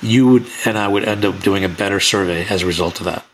you 0.00 0.28
would 0.28 0.46
and 0.64 0.78
I 0.78 0.86
would 0.86 1.04
end 1.04 1.24
up 1.24 1.40
doing 1.40 1.64
a 1.64 1.68
better 1.68 2.00
survey 2.00 2.46
as 2.48 2.62
a 2.62 2.66
result 2.66 3.00
of 3.00 3.06
that. 3.06 3.24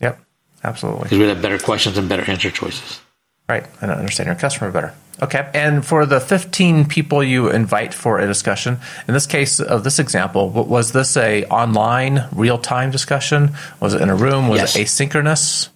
Yep, 0.00 0.20
absolutely. 0.62 1.04
Because 1.04 1.18
we'd 1.18 1.28
have 1.28 1.42
better 1.42 1.58
questions 1.58 1.96
and 1.96 2.08
better 2.08 2.28
answer 2.30 2.50
choices. 2.50 3.00
Right, 3.48 3.66
and 3.80 3.90
understand 3.90 4.28
your 4.28 4.36
customer 4.36 4.70
better. 4.70 4.94
Okay, 5.20 5.48
and 5.52 5.84
for 5.84 6.06
the 6.06 6.20
15 6.20 6.86
people 6.86 7.22
you 7.22 7.50
invite 7.50 7.92
for 7.92 8.18
a 8.18 8.26
discussion, 8.26 8.78
in 9.06 9.14
this 9.14 9.26
case 9.26 9.60
of 9.60 9.84
this 9.84 9.98
example, 9.98 10.48
was 10.50 10.92
this 10.92 11.16
a 11.16 11.44
online 11.46 12.28
real 12.32 12.58
time 12.58 12.90
discussion? 12.90 13.50
Was 13.80 13.94
it 13.94 14.00
in 14.00 14.08
a 14.08 14.16
room? 14.16 14.48
Was 14.48 14.60
yes. 14.60 14.76
it 14.76 14.86
asynchronous? 14.86 15.68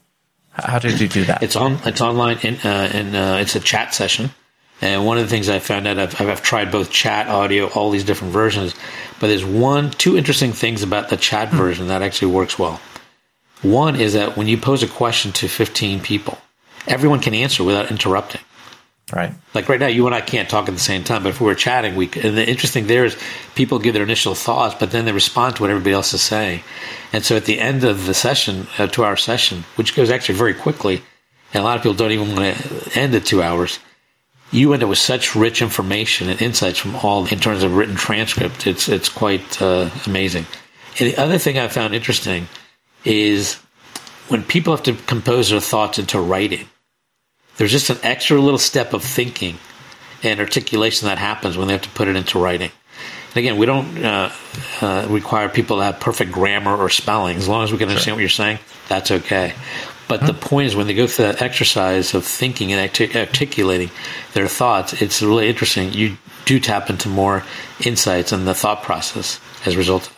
How 0.53 0.79
did 0.79 1.01
you 1.01 1.09
do 1.09 1.25
that? 1.25 1.43
It's 1.43 1.55
on. 1.55 1.79
It's 1.85 2.01
online, 2.01 2.39
in, 2.39 2.55
uh, 2.57 2.91
and 2.93 3.15
uh, 3.15 3.39
it's 3.41 3.55
a 3.57 3.61
chat 3.61 3.95
session. 3.95 4.31
And 4.81 5.07
one 5.07 5.19
of 5.19 5.25
the 5.25 5.31
things 5.31 5.49
I 5.49 5.59
found 5.59 5.87
out, 5.87 5.99
I've, 5.99 6.21
I've, 6.21 6.43
tried 6.43 6.71
both 6.71 6.91
chat, 6.91 7.29
audio, 7.29 7.69
all 7.69 7.91
these 7.91 8.05
different 8.05 8.33
versions, 8.33 8.75
but 9.21 9.29
there's 9.29 9.45
one, 9.45 9.91
two 9.91 10.19
interesting 10.19 10.53
things 10.53 10.83
about 10.83 11.09
the 11.09 11.17
chat 11.17 11.49
hmm. 11.49 11.57
version 11.57 11.89
that 11.89 12.03
actually 12.03 12.33
works 12.33 12.59
well. 12.59 12.81
One 13.63 13.97
is 13.97 14.13
that 14.13 14.37
when 14.37 14.49
you 14.49 14.59
pose 14.59 14.83
a 14.83 14.87
question 14.87 15.33
to 15.33 15.49
15 15.49 16.01
people, 16.01 16.39
everyone 16.87 17.21
can 17.21 17.35
answer 17.35 17.65
without 17.65 17.91
interrupting. 17.91 18.41
Right. 19.13 19.33
Like 19.55 19.69
right 19.69 19.79
now, 19.79 19.87
you 19.87 20.05
and 20.07 20.15
I 20.17 20.21
can't 20.21 20.49
talk 20.49 20.69
at 20.69 20.75
the 20.75 20.81
same 20.81 21.05
time, 21.05 21.23
but 21.23 21.29
if 21.29 21.41
we 21.41 21.47
were 21.47 21.55
chatting, 21.55 21.95
we 21.95 22.07
and 22.25 22.37
the 22.37 22.45
interesting 22.49 22.89
there 22.89 23.05
is 23.05 23.17
people 23.55 23.79
give 23.79 23.95
their 23.95 24.03
initial 24.03 24.35
thoughts, 24.35 24.75
but 24.81 24.91
then 24.91 25.05
they 25.05 25.13
respond 25.13 25.55
to 25.57 25.63
what 25.63 25.71
everybody 25.71 25.93
else 25.93 26.13
is 26.13 26.23
saying. 26.23 26.63
And 27.13 27.25
so 27.25 27.37
at 27.37 27.45
the 27.45 27.61
end 27.61 27.85
of 27.85 28.07
the 28.07 28.15
session, 28.15 28.67
uh, 28.79 28.89
two 28.89 29.05
hour 29.05 29.15
session, 29.15 29.65
which 29.77 29.95
goes 29.95 30.11
actually 30.11 30.35
very 30.35 30.55
quickly, 30.55 31.03
and 31.55 31.63
a 31.63 31.65
lot 31.65 31.77
of 31.77 31.85
people 31.85 31.95
don't 31.95 32.11
even 32.11 32.35
want 32.35 32.57
to 32.57 32.99
end 32.99 33.15
at 33.15 33.25
two 33.25 33.45
hours, 33.45 33.79
you 34.51 34.73
end 34.73 34.83
up 34.83 34.89
with 34.89 34.99
such 34.99 35.37
rich 35.37 35.63
information 35.63 36.29
and 36.29 36.43
insights 36.43 36.79
from 36.79 36.97
all 36.97 37.27
in 37.27 37.39
terms 37.39 37.63
of 37.63 37.77
written 37.77 37.95
transcript. 37.95 38.67
It's 38.67 38.89
it's 38.89 39.09
quite 39.09 39.63
uh, 39.63 39.89
amazing. 40.07 40.47
And 40.99 41.13
the 41.13 41.17
other 41.17 41.39
thing 41.39 41.59
I 41.59 41.69
found 41.69 41.95
interesting 41.95 42.49
is 43.05 43.55
when 44.27 44.43
people 44.43 44.75
have 44.75 44.85
to 44.87 44.95
compose 44.95 45.51
their 45.51 45.61
thoughts 45.61 46.01
into 46.01 46.19
writing 46.21 46.69
there's 47.57 47.73
just 47.73 47.91
an 47.91 47.99
extra 48.03 48.41
little 48.41 48.59
step 48.59 48.93
of 48.93 49.03
thinking 49.03 49.59
and 50.23 50.41
articulation 50.41 51.09
that 51.09 51.19
happens 51.19 51.57
when 51.57 51.69
they 51.69 51.75
have 51.75 51.83
to 51.83 51.91
put 51.91 52.09
it 52.09 52.17
into 52.17 52.39
writing. 52.39 52.71
And 53.31 53.37
again, 53.37 53.59
we 53.59 53.67
don't 53.67 54.05
uh, 54.05 54.33
uh, 54.81 55.07
require 55.11 55.49
people 55.49 55.77
to 55.79 55.85
have 55.85 56.01
perfect 56.01 56.33
grammar 56.33 56.75
or 56.77 56.89
spelling. 56.89 57.37
As 57.37 57.49
long 57.49 57.65
as 57.65 57.73
we 57.73 57.79
can 57.79 57.89
understand 57.89 58.13
sure. 58.13 58.15
what 58.15 58.21
you're 58.21 58.29
saying, 58.29 58.59
that's 58.89 59.11
okay. 59.11 59.55
But 60.09 60.25
the 60.25 60.35
point 60.35 60.69
is, 60.69 60.77
when 60.77 60.87
they 60.87 60.95
go 60.95 61.09
through 61.09 61.27
that 61.27 61.43
exercise 61.43 62.15
of 62.15 62.25
thinking 62.25 62.73
and 62.73 62.81
articulating 62.81 63.91
their 64.35 64.47
thoughts, 64.47 65.03
it's 65.03 65.21
really 65.21 65.49
interesting. 65.49 65.93
You 65.93 66.17
do 66.45 66.61
tap 66.61 66.91
into 66.91 67.09
more 67.09 67.43
insights 67.85 68.31
and 68.31 68.41
in 68.41 68.47
the 68.47 68.55
thought 68.55 68.85
process 68.85 69.41
as 69.67 69.75
a 69.75 69.79
result 69.79 70.16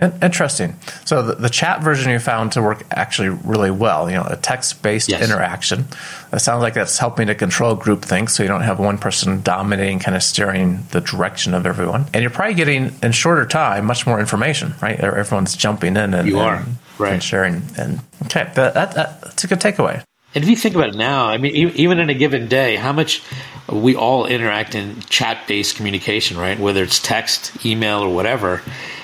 Interesting. 0.00 0.74
So 1.04 1.22
the, 1.22 1.34
the, 1.34 1.50
chat 1.50 1.82
version 1.82 2.10
you 2.10 2.18
found 2.18 2.52
to 2.52 2.62
work 2.62 2.82
actually 2.90 3.28
really 3.28 3.70
well. 3.70 4.08
You 4.10 4.16
know, 4.16 4.26
a 4.28 4.36
text-based 4.36 5.08
yes. 5.08 5.22
interaction. 5.22 5.84
It 6.32 6.40
sounds 6.40 6.62
like 6.62 6.74
that's 6.74 6.98
helping 6.98 7.28
to 7.28 7.34
control 7.34 7.76
group 7.76 8.02
things, 8.02 8.34
so 8.34 8.42
you 8.42 8.48
don't 8.48 8.62
have 8.62 8.80
one 8.80 8.98
person 8.98 9.42
dominating, 9.42 10.00
kind 10.00 10.16
of 10.16 10.22
steering 10.22 10.86
the 10.90 11.00
direction 11.00 11.54
of 11.54 11.66
everyone. 11.66 12.06
And 12.12 12.22
you're 12.22 12.30
probably 12.30 12.54
getting 12.54 12.94
in 13.02 13.12
shorter 13.12 13.46
time 13.46 13.84
much 13.84 14.06
more 14.06 14.18
information, 14.18 14.74
right? 14.82 14.98
Everyone's 14.98 15.56
jumping 15.56 15.96
in 15.96 16.14
and 16.14 16.26
you 16.26 16.38
are 16.38 16.56
and, 16.56 16.76
right 16.98 17.12
and 17.12 17.22
sharing. 17.22 17.62
And 17.76 18.00
okay, 18.24 18.50
that, 18.54 18.74
that, 18.74 18.94
that's 18.94 19.44
a 19.44 19.46
good 19.46 19.60
takeaway. 19.60 20.02
And 20.34 20.42
if 20.42 20.48
you 20.48 20.56
think 20.56 20.74
about 20.74 20.90
it 20.90 20.96
now, 20.96 21.26
I 21.26 21.36
mean, 21.36 21.54
even 21.54 21.98
in 21.98 22.08
a 22.08 22.14
given 22.14 22.48
day, 22.48 22.76
how 22.76 22.92
much 22.92 23.22
we 23.70 23.94
all 23.94 24.26
interact 24.26 24.74
in 24.74 25.00
chat-based 25.02 25.76
communication, 25.76 26.38
right? 26.38 26.58
Whether 26.58 26.82
it's 26.82 26.98
text, 26.98 27.64
email, 27.66 28.00
or 28.00 28.14
whatever 28.14 28.62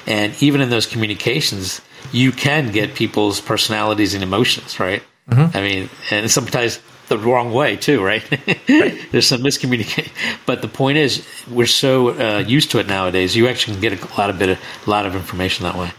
and 0.08 0.42
even 0.42 0.62
in 0.62 0.70
those 0.70 0.86
communications, 0.86 1.82
you 2.12 2.32
can 2.32 2.72
get 2.72 2.94
people's 2.94 3.42
personalities 3.42 4.14
and 4.14 4.22
emotions, 4.22 4.80
right? 4.80 5.02
Mm-hmm. 5.28 5.56
I 5.56 5.60
mean, 5.60 5.90
and 6.10 6.30
sometimes 6.30 6.80
the 7.08 7.18
wrong 7.18 7.52
way 7.52 7.76
too, 7.76 8.02
right? 8.02 8.24
right. 8.68 8.98
There's 9.12 9.26
some 9.26 9.42
miscommunication, 9.42 10.10
but 10.46 10.62
the 10.62 10.68
point 10.68 10.96
is, 10.96 11.26
we're 11.50 11.66
so 11.66 12.18
uh, 12.18 12.38
used 12.38 12.70
to 12.70 12.78
it 12.78 12.86
nowadays. 12.86 13.36
You 13.36 13.48
actually 13.48 13.74
can 13.74 13.82
get 13.82 14.02
a 14.02 14.18
lot 14.18 14.30
of 14.30 14.38
bit, 14.38 14.48
of, 14.48 14.58
a 14.86 14.90
lot 14.90 15.04
of 15.04 15.14
information 15.14 15.64
that 15.64 15.76
way. 15.76 15.90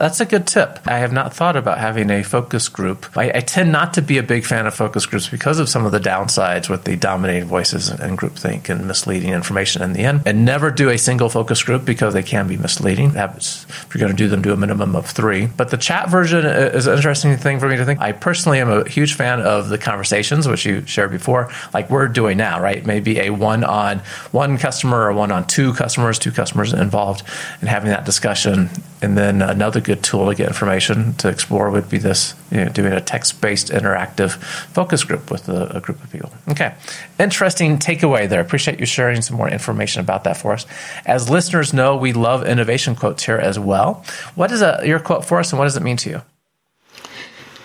That's 0.00 0.18
a 0.18 0.26
good 0.26 0.48
tip. 0.48 0.80
I 0.86 0.98
have 0.98 1.12
not 1.12 1.32
thought 1.32 1.54
about 1.54 1.78
having 1.78 2.10
a 2.10 2.24
focus 2.24 2.68
group. 2.68 3.16
I, 3.16 3.30
I, 3.32 3.40
tend 3.40 3.70
not 3.70 3.94
to 3.94 4.02
be 4.02 4.18
a 4.18 4.24
big 4.24 4.44
fan 4.44 4.66
of 4.66 4.74
focus 4.74 5.06
groups 5.06 5.28
because 5.28 5.60
of 5.60 5.68
some 5.68 5.86
of 5.86 5.92
the 5.92 6.00
downsides 6.00 6.68
with 6.68 6.82
the 6.82 6.96
dominating 6.96 7.44
voices 7.44 7.90
and 7.90 8.18
groupthink 8.18 8.68
and 8.68 8.88
misleading 8.88 9.32
information 9.32 9.82
in 9.82 9.92
the 9.92 10.00
end. 10.00 10.22
And 10.26 10.44
never 10.44 10.72
do 10.72 10.88
a 10.88 10.98
single 10.98 11.28
focus 11.28 11.62
group 11.62 11.84
because 11.84 12.12
they 12.12 12.24
can 12.24 12.48
be 12.48 12.56
misleading. 12.56 13.12
if 13.14 13.86
you're 13.94 14.00
going 14.00 14.10
to 14.10 14.16
do 14.16 14.28
them, 14.28 14.42
do 14.42 14.52
a 14.52 14.56
minimum 14.56 14.96
of 14.96 15.06
three. 15.06 15.46
But 15.46 15.70
the 15.70 15.76
chat 15.76 16.10
version 16.10 16.44
uh, 16.44 16.72
is 16.74 16.88
an 16.88 16.96
interesting 16.96 17.36
thing 17.36 17.60
for 17.60 17.68
me 17.68 17.76
to 17.76 17.84
think. 17.84 18.00
I 18.00 18.10
personally 18.10 18.58
am 18.58 18.70
a 18.70 18.88
huge 18.88 19.14
fan 19.14 19.42
of 19.42 19.68
the 19.68 19.78
conversations, 19.78 20.48
which 20.48 20.66
you 20.66 20.84
shared 20.86 21.12
before, 21.12 21.52
like 21.72 21.88
we're 21.88 22.08
doing 22.08 22.36
now, 22.36 22.60
right? 22.60 22.84
Maybe 22.84 23.20
a 23.20 23.30
one 23.30 23.62
on 23.62 24.00
one 24.32 24.58
customer 24.58 25.02
or 25.02 25.12
one 25.12 25.30
on 25.30 25.46
two 25.46 25.72
customers, 25.72 26.18
two 26.18 26.32
customers 26.32 26.72
involved, 26.72 27.22
and 27.60 27.68
having 27.68 27.90
that 27.90 28.04
discussion. 28.04 28.70
And 29.00 29.16
then 29.16 29.40
another 29.40 29.83
good 29.84 30.02
tool 30.02 30.28
to 30.28 30.34
get 30.34 30.48
information 30.48 31.14
to 31.14 31.28
explore 31.28 31.70
would 31.70 31.88
be 31.88 31.98
this 31.98 32.34
you 32.50 32.64
know, 32.64 32.68
doing 32.68 32.92
a 32.92 33.00
text 33.00 33.40
based 33.40 33.68
interactive 33.68 34.32
focus 34.72 35.04
group 35.04 35.30
with 35.30 35.48
a, 35.48 35.76
a, 35.76 35.80
group 35.80 36.02
of 36.02 36.10
people. 36.10 36.32
Okay, 36.48 36.74
interesting 37.20 37.78
takeaway 37.78 38.28
there. 38.28 38.40
Appreciate 38.40 38.80
you 38.80 38.86
sharing 38.86 39.22
some 39.22 39.36
more 39.36 39.48
information 39.48 40.00
about 40.00 40.24
that 40.24 40.36
for 40.36 40.52
us. 40.52 40.66
As 41.06 41.30
listeners 41.30 41.72
know, 41.72 41.96
we 41.96 42.12
love 42.12 42.44
innovation 42.46 42.96
quotes 42.96 43.24
here 43.24 43.38
as 43.38 43.58
well. 43.58 44.04
What 44.34 44.50
is 44.50 44.62
a, 44.62 44.82
your 44.84 44.98
quote 44.98 45.24
for 45.24 45.38
us, 45.38 45.52
and 45.52 45.58
what 45.58 45.66
does 45.66 45.76
it 45.76 45.82
mean 45.82 45.98
to 45.98 46.10
you? 46.10 46.22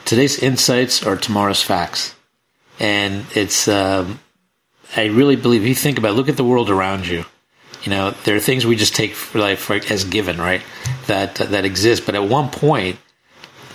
Today's 0.06 0.38
insights 0.42 1.06
are 1.06 1.16
tomorrow's 1.16 1.64
facts, 1.64 2.16
and 2.80 3.26
it's. 3.34 3.68
Um, 3.68 4.20
I 4.98 5.06
really 5.06 5.36
believe 5.36 5.62
if 5.62 5.68
you 5.68 5.76
think 5.76 6.00
about, 6.00 6.12
it, 6.12 6.14
look 6.14 6.30
at 6.30 6.38
the 6.38 6.44
world 6.44 6.72
around 6.72 7.06
you 7.06 7.24
you 7.84 7.92
know, 7.92 8.12
there 8.24 8.36
are 8.36 8.39
things 8.39 8.65
we 8.65 8.76
just 8.76 8.96
take 8.96 9.13
for 9.13 9.39
like 9.39 9.58
for, 9.58 9.76
as 9.89 10.04
given, 10.04 10.38
right? 10.38 10.62
That 11.08 11.36
that 11.36 11.65
exist. 11.65 12.06
But 12.06 12.15
at 12.15 12.24
one 12.24 12.50
point, 12.50 12.98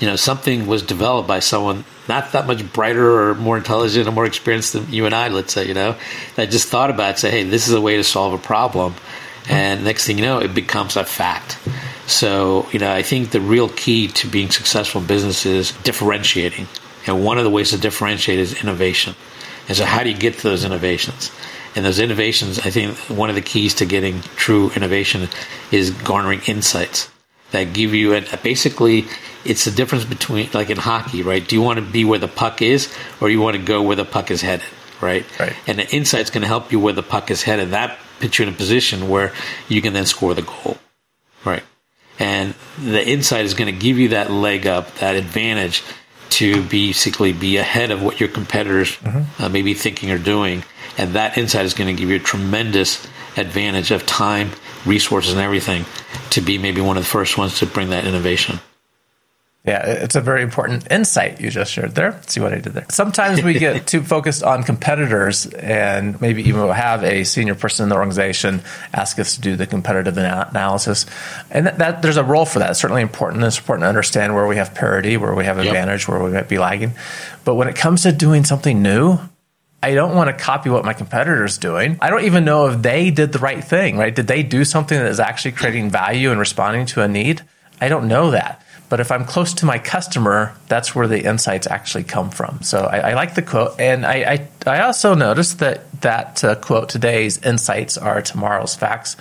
you 0.01 0.07
know, 0.07 0.17
something 0.17 0.67
was 0.67 0.83
developed 0.83 1.29
by 1.29 1.41
someone 1.41 1.85
not 2.09 2.33
that 2.33 2.47
much 2.47 2.71
brighter 2.73 3.31
or 3.31 3.35
more 3.35 3.57
intelligent 3.57 4.07
or 4.07 4.13
more 4.13 4.27
experienced 4.27 4.75
than 4.75 4.93
you 4.93 5.07
and 5.07 5.15
I. 5.15 5.29
Let's 5.29 5.53
say, 5.53 5.67
you 5.67 5.75
know, 5.75 5.97
that 6.37 6.51
just 6.51 6.69
thought 6.69 6.91
about 6.91 7.15
it, 7.15 7.19
say, 7.19 7.31
hey, 7.31 7.43
this 7.45 7.69
is 7.69 7.75
a 7.75 7.81
way 7.81 7.97
to 7.97 8.05
solve 8.05 8.35
a 8.35 8.39
problem, 8.39 8.95
and 9.49 9.85
next 9.85 10.07
thing 10.07 10.19
you 10.19 10.25
know, 10.25 10.39
it 10.39 10.55
becomes 10.55 10.97
a 10.97 11.05
fact. 11.05 11.59
So, 12.07 12.69
you 12.71 12.79
know, 12.79 12.93
I 12.93 13.03
think 13.03 13.31
the 13.31 13.41
real 13.41 13.71
key 13.71 14.09
to 14.09 14.29
being 14.29 14.51
successful 14.51 15.01
in 15.01 15.07
business 15.07 15.47
is 15.47 15.73
differentiating. 15.85 16.69
And 17.07 17.25
one 17.25 17.39
of 17.39 17.45
the 17.45 17.51
ways 17.51 17.71
to 17.71 17.79
differentiate 17.79 18.39
is 18.39 18.63
innovation. 18.63 19.15
And 19.69 19.77
so, 19.77 19.85
how 19.85 20.03
do 20.03 20.11
you 20.11 20.17
get 20.17 20.35
to 20.39 20.43
those 20.43 20.65
innovations? 20.65 21.31
And 21.75 21.85
those 21.85 21.99
innovations, 21.99 22.59
I 22.61 22.71
think 22.71 22.97
one 23.11 23.31
of 23.31 23.35
the 23.35 23.43
keys 23.43 23.75
to 23.75 23.87
getting 23.87 24.21
true 24.37 24.71
innovation 24.77 25.29
is 25.73 25.91
garnering 25.91 26.41
insights 26.47 27.11
that 27.51 27.73
give 27.73 27.95
you, 27.95 28.15
and 28.15 28.29
basically, 28.43 29.07
it's 29.45 29.65
the 29.65 29.71
difference 29.71 30.05
between, 30.05 30.49
like 30.55 30.71
in 30.71 30.77
hockey, 30.77 31.23
right? 31.23 31.47
Do 31.47 31.57
you 31.57 31.63
want 31.63 31.79
to 31.79 31.85
be 31.85 32.05
where 32.05 32.19
the 32.19 32.29
puck 32.29 32.63
is, 32.63 32.93
or 33.21 33.29
you 33.29 33.41
want 33.41 33.57
to 33.57 33.63
go 33.63 33.83
where 33.83 33.97
the 33.97 34.05
puck 34.05 34.31
is 34.31 34.43
headed, 34.43 34.67
right? 35.01 35.25
Right. 35.39 35.55
And 35.67 35.79
the 35.79 35.89
insight's 35.95 36.31
going 36.31 36.43
to 36.43 36.49
help 36.49 36.73
you 36.73 36.81
where 36.81 36.93
the 36.93 37.03
puck 37.03 37.31
is 37.31 37.43
headed. 37.43 37.71
That 37.71 37.99
puts 38.21 38.39
you 38.39 38.47
in 38.47 38.53
a 38.53 38.57
position 38.57 39.09
where 39.09 39.33
you 39.69 39.83
can 39.83 39.93
then 39.93 40.07
score 40.07 40.35
the 40.35 40.43
goal, 40.43 40.79
right? 41.45 41.63
And 42.19 42.55
the 42.79 43.07
insight 43.07 43.45
is 43.45 43.55
going 43.55 43.73
to 43.73 43.79
give 43.79 43.99
you 43.99 44.11
that 44.11 44.31
leg 44.31 44.67
up, 44.67 44.95
that 44.97 45.17
advantage 45.17 45.83
to 46.31 46.63
basically 46.65 47.33
be 47.33 47.57
ahead 47.57 47.91
of 47.91 48.03
what 48.03 48.19
your 48.19 48.29
competitors 48.29 48.97
mm-hmm. 48.97 49.43
uh, 49.43 49.49
may 49.49 49.63
be 49.63 49.75
thinking 49.75 50.11
or 50.11 50.19
doing 50.19 50.65
and 50.99 51.15
that 51.15 51.37
insight 51.39 51.65
is 51.65 51.75
going 51.75 51.95
to 51.95 52.01
give 52.01 52.11
you 52.11 52.17
a 52.17 52.21
tremendous 52.21 53.07
advantage 53.37 53.91
of 53.91 54.07
time, 54.07 54.51
resources, 54.87 55.33
and 55.33 55.41
everything 55.41 55.85
to 56.31 56.41
be 56.41 56.59
maybe 56.59 56.81
one 56.81 56.97
of 56.97 57.03
the 57.03 57.09
first 57.09 57.37
ones 57.39 57.59
to 57.59 57.67
bring 57.67 57.91
that 57.91 58.07
innovation. 58.07 58.61
Yeah, 59.67 59.83
it's 59.87 60.15
a 60.15 60.21
very 60.21 60.43
important 60.43 60.93
insight 60.93 61.41
you 61.41 61.51
just 61.51 61.73
shared 61.73 61.95
there. 61.95 62.21
See 62.27 62.39
what 62.39 62.53
I 62.53 62.59
did 62.59 62.75
there. 62.75 62.85
Sometimes 62.91 63.43
we 63.43 63.55
get 63.55 63.87
too 63.87 64.03
focused 64.03 64.43
on 64.43 64.63
competitors 64.63 65.47
and 65.47 66.21
maybe 66.21 66.43
even 66.43 66.61
we'll 66.61 66.73
have 66.73 67.03
a 67.03 67.25
senior 67.25 67.55
person 67.55 67.85
in 67.85 67.89
the 67.89 67.95
organization 67.95 68.61
ask 68.93 69.19
us 69.19 69.37
to 69.37 69.41
do 69.41 69.57
the 69.57 69.67
competitive 69.67 70.19
analysis. 70.19 71.07
And 71.51 71.67
that, 71.67 71.79
that, 71.79 72.03
there's 72.03 72.19
a 72.19 72.25
role 72.25 72.45
for 72.45 72.59
that. 72.59 72.73
It's 72.73 72.81
certainly 72.81 73.01
important. 73.01 73.43
It's 73.43 73.57
important 73.57 73.85
to 73.85 73.89
understand 73.89 74.35
where 74.35 74.47
we 74.47 74.57
have 74.57 74.75
parity, 74.75 75.17
where 75.17 75.35
we 75.35 75.47
have 75.47 75.57
advantage, 75.57 76.03
yep. 76.03 76.09
where 76.11 76.23
we 76.23 76.31
might 76.31 76.49
be 76.49 76.59
lagging. 76.59 76.93
But 77.47 77.55
when 77.55 77.69
it 77.69 77.75
comes 77.75 78.03
to 78.03 78.13
doing 78.13 78.45
something 78.45 78.83
new, 78.83 79.19
I 79.85 79.93
don't 79.93 80.15
want 80.15 80.29
to 80.29 80.45
copy 80.45 80.71
what 80.71 80.87
my 80.87 80.95
competitor's 80.95 81.59
doing. 81.59 81.99
I 82.01 82.09
don't 82.09 82.25
even 82.25 82.47
know 82.47 82.69
if 82.69 82.81
they 82.81 83.11
did 83.11 83.33
the 83.33 83.39
right 83.39 83.63
thing, 83.63 83.99
right? 83.99 84.15
Did 84.15 84.27
they 84.27 84.43
do 84.43 84.65
something 84.65 84.99
that 84.99 85.11
is 85.11 85.21
actually 85.21 85.53
creating 85.53 85.91
value 85.91 86.31
and 86.31 86.41
responding 86.41 86.87
to 86.87 87.03
a 87.03 87.09
need? 87.09 87.43
I 87.83 87.89
don't 87.89 88.09
know 88.09 88.31
that. 88.31 88.63
But 88.89 89.01
if 89.01 89.13
I'm 89.13 89.27
close 89.27 89.53
to 89.55 89.67
my 89.67 89.79
customer, 89.79 90.57
that's 90.69 90.95
where 90.95 91.07
the 91.07 91.23
insights 91.25 91.67
actually 91.67 92.05
come 92.05 92.31
from. 92.31 92.63
So 92.63 92.79
I, 92.79 93.11
I 93.11 93.13
like 93.13 93.35
the 93.35 93.43
quote. 93.43 93.79
And 93.79 94.07
I, 94.07 94.49
I, 94.67 94.79
I 94.79 94.81
also 94.85 95.15
noticed 95.15 95.59
that 95.59 96.01
that 96.01 96.43
uh, 96.43 96.55
quote, 96.55 96.89
today's 96.89 97.37
insights 97.43 97.99
are 97.99 98.23
tomorrow's 98.23 98.75
facts, 98.75 99.19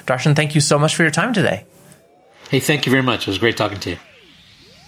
Darshan, 0.08 0.34
thank 0.34 0.56
you 0.56 0.62
so 0.62 0.80
much 0.80 0.96
for 0.96 1.04
your 1.04 1.12
time 1.12 1.34
today. 1.34 1.66
Hey, 2.50 2.60
thank 2.60 2.86
you 2.86 2.92
very 2.92 3.04
much. 3.04 3.28
It 3.28 3.32
was 3.32 3.38
great 3.38 3.58
talking 3.58 3.80
to 3.80 3.92
you. 3.92 3.98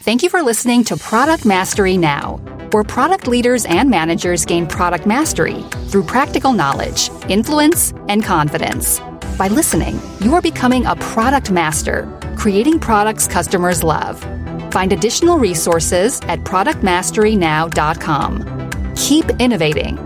Thank 0.01 0.23
you 0.23 0.29
for 0.29 0.41
listening 0.41 0.83
to 0.85 0.95
Product 0.95 1.45
Mastery 1.45 1.97
Now, 1.97 2.37
where 2.71 2.83
product 2.83 3.27
leaders 3.27 3.65
and 3.65 3.89
managers 3.89 4.45
gain 4.45 4.67
product 4.67 5.05
mastery 5.05 5.63
through 5.89 6.03
practical 6.03 6.53
knowledge, 6.53 7.09
influence, 7.27 7.93
and 8.07 8.23
confidence. 8.23 9.01
By 9.37 9.49
listening, 9.49 9.99
you 10.21 10.33
are 10.33 10.41
becoming 10.41 10.85
a 10.85 10.95
product 10.95 11.51
master, 11.51 12.07
creating 12.37 12.79
products 12.79 13.27
customers 13.27 13.83
love. 13.83 14.21
Find 14.71 14.93
additional 14.93 15.39
resources 15.39 16.21
at 16.21 16.39
productmasterynow.com. 16.41 18.93
Keep 18.95 19.25
innovating 19.39 19.97